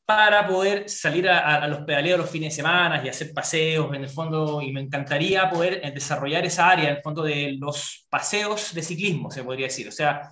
[0.04, 4.10] para poder salir a, los pedaleos los fines de semana y hacer paseos en el
[4.10, 8.74] fondo, y me encantaría poder eh, desarrollar esa área en el fondo de los paseos
[8.74, 10.28] de ciclismo, se podría decir, o sea,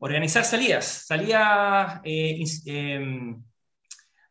[0.00, 3.42] organizar salidas, salidas em,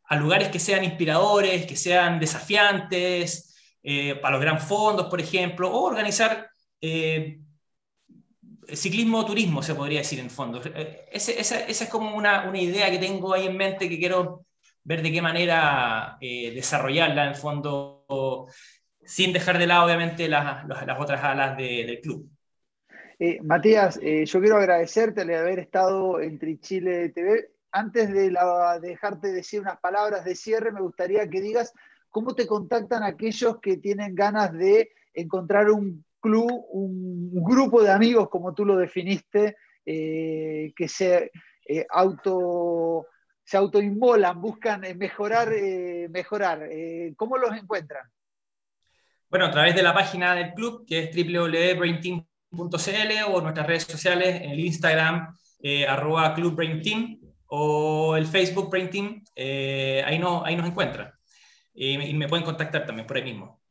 [0.05, 3.49] a lugares que sean inspiradores, que sean desafiantes,
[4.22, 6.49] para los gran fondos, por ejemplo, o organizar
[8.68, 10.61] ciclismo-turismo, se podría decir en fondo.
[10.64, 14.45] Eh, esa, es como una, idea que tengo ahí en mente que quiero
[14.84, 18.47] ver de qué manera eh, desarrollarla en fondo,
[19.05, 20.66] sin dejar de lado, obviamente, las,
[20.99, 22.30] otras alas del club.
[23.20, 27.49] Eh, Matías, yo quiero agradecerte de haber estado en Trichile TV.
[27.72, 28.36] Antes de
[28.82, 31.74] dejarte decir unas palabras de cierre, me gustaría que digas
[32.09, 38.30] cómo te contactan aquellos que tienen ganas de encontrar un club, un grupo de amigos,
[38.30, 41.30] como tú lo definiste, eh, que se
[41.67, 43.07] eh, auto
[43.43, 45.49] se autoinmolan, buscan eh, mejorar,
[46.09, 46.69] mejorar.
[47.17, 48.09] ¿Cómo los encuentran?
[49.30, 52.28] Bueno, a través de la página del club, que es www.brainteam.cl
[53.28, 55.36] o nuestras redes sociales, el Instagram,
[55.89, 56.57] arroba Club
[57.47, 59.21] o el Facebook Brain
[60.05, 61.11] ahí, no, ahí nos encuentran.
[61.74, 63.62] y me pueden contactar también por ahí mismo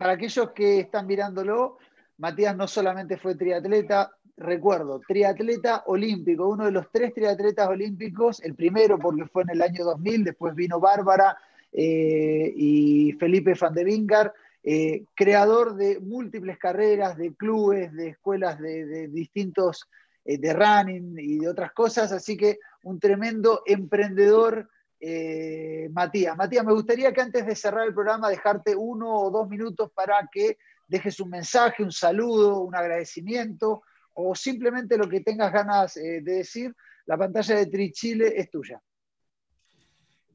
[0.00, 1.76] para aquellos que están mirándolo,
[2.16, 8.54] Matías no solamente fue triatleta, recuerdo, triatleta olímpico, uno de los tres triatletas olímpicos, el
[8.54, 11.36] primero porque fue en el año 2000, después vino Bárbara
[11.70, 14.32] eh, y Felipe van de Vingar,
[14.64, 19.86] eh, creador de múltiples carreras, de clubes, de escuelas de, distintos,
[20.24, 24.66] eh, de running y de otras cosas, así que un tremendo emprendedor
[25.00, 26.36] eh, Matías.
[26.36, 30.28] Matías, me gustaría que antes de cerrar el programa dejarte uno o dos minutos para
[30.30, 33.82] que dejes un mensaje, un saludo, un agradecimiento
[34.12, 36.74] o simplemente lo que tengas ganas eh, de decir.
[37.06, 38.80] La pantalla de Trichile es tuya.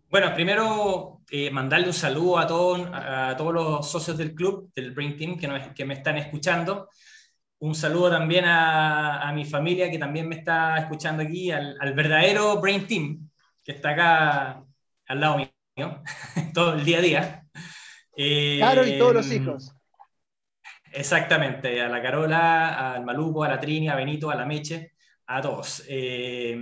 [0.10, 4.92] Bueno, primero eh, mandarle un saludo a, todos a todos los socios del club, del
[4.92, 6.90] Brain Team, que, me están escuchando.
[7.60, 12.88] Un saludo también a, mi familia que también me está escuchando aquí, al verdadero Brain
[12.88, 13.30] Team,
[13.66, 14.64] que está acá
[15.08, 16.02] al lado mío,
[16.54, 17.48] todo el día a día.
[18.16, 19.76] claro, y todos los eh, hijos.
[20.94, 24.94] Exactamente, a la Carola, al Maluco, a la Trini, a Benito, a la Meche,
[25.28, 25.84] a todos.
[25.90, 26.58] Eh,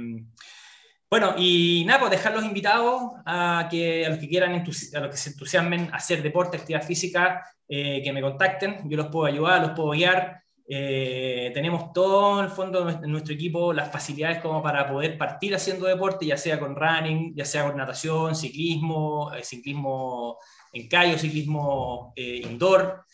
[1.09, 5.17] bueno, y nada, pues dejarlos invitados a, que, a los que quieran, a los que
[5.17, 9.61] se entusiasmen a hacer deporte, actividad física, eh, que me contacten, yo los puedo ayudar,
[9.61, 10.42] los puedo guiar.
[10.75, 15.53] Eh, tenemos todo en el fondo de nuestro equipo las facilidades como para poder partir
[15.53, 20.39] haciendo deporte, ya sea con running, ya sea con natación, ciclismo, eh, ciclismo
[20.73, 23.05] en callo, ciclismo eh, indoor.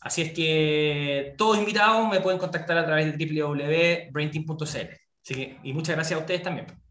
[0.00, 5.60] así es que todos invitados me pueden contactar a través de www.brainteam.cl.
[5.62, 6.81] y muchas gracias a ustedes también.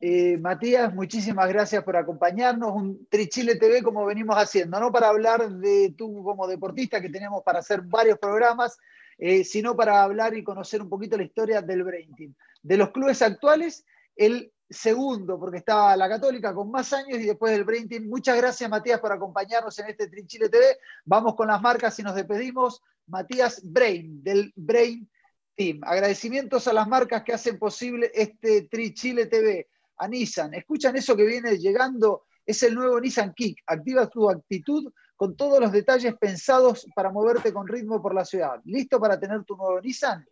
[0.00, 2.72] Eh, Matías, muchísimas gracias por acompañarnos.
[2.72, 7.42] Un Trichile TV como venimos haciendo, no para hablar de tú como deportista, que tenemos
[7.42, 8.78] para hacer varios programas,
[9.18, 12.34] eh, sino para hablar y conocer un poquito la historia del Brain Team.
[12.62, 13.84] De los clubes actuales,
[14.14, 18.04] el segundo, porque estaba la Católica con más años y después del Brain Team.
[18.06, 20.78] Muchas gracias, Matías, por acompañarnos en este Trichile TV.
[21.06, 22.82] Vamos con las marcas y nos despedimos.
[23.06, 25.10] Matías Brain, del Brain
[25.56, 25.80] Team.
[25.82, 29.66] Agradecimientos a las marcas que hacen posible este Trichile TV
[29.98, 30.54] a Nissan.
[30.54, 33.62] Escuchan eso que viene llegando, es el nuevo Nissan Kick.
[33.66, 38.60] Activa tu actitud con todos los detalles pensados para moverte con ritmo por la ciudad.
[38.64, 40.26] ¿Listo para tener tu nuevo Nissan?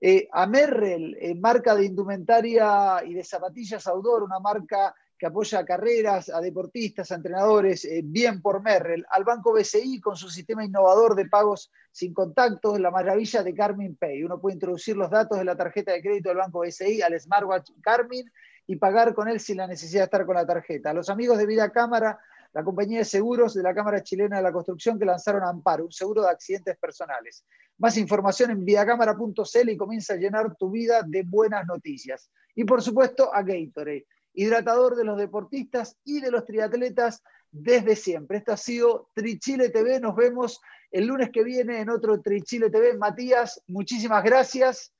[0.00, 5.60] Eh, a Merrell, eh, marca de indumentaria y de zapatillas Outdoor, una marca que apoya
[5.60, 10.28] a carreras, a deportistas, a entrenadores, eh, bien por Merrell, al Banco BCI con su
[10.28, 14.24] sistema innovador de pagos sin contacto, la maravilla de Carmin Pay.
[14.24, 17.70] Uno puede introducir los datos de la tarjeta de crédito del Banco BCI al smartwatch
[17.80, 18.30] Carmin
[18.66, 20.92] y pagar con él sin la necesidad de estar con la tarjeta.
[20.92, 22.18] Los amigos de Vida Cámara,
[22.52, 25.92] la compañía de seguros de la Cámara Chilena de la Construcción que lanzaron Amparo, un
[25.92, 27.44] seguro de accidentes personales.
[27.78, 32.30] Más información en vidacámara.cl y comienza a llenar tu vida de buenas noticias.
[32.54, 38.38] Y por supuesto a Gatorade, hidratador de los deportistas y de los triatletas desde siempre.
[38.38, 40.00] Esto ha sido Trichile TV.
[40.00, 40.60] Nos vemos
[40.90, 42.96] el lunes que viene en otro Trichile TV.
[42.96, 44.93] Matías, muchísimas gracias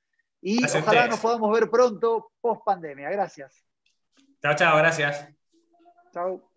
[0.47, 3.09] y ojalá nos podamos ver pronto post pandemia.
[3.09, 3.65] Gracias.
[4.43, 5.27] Chao, chao, gracias.
[6.13, 6.51] Chao.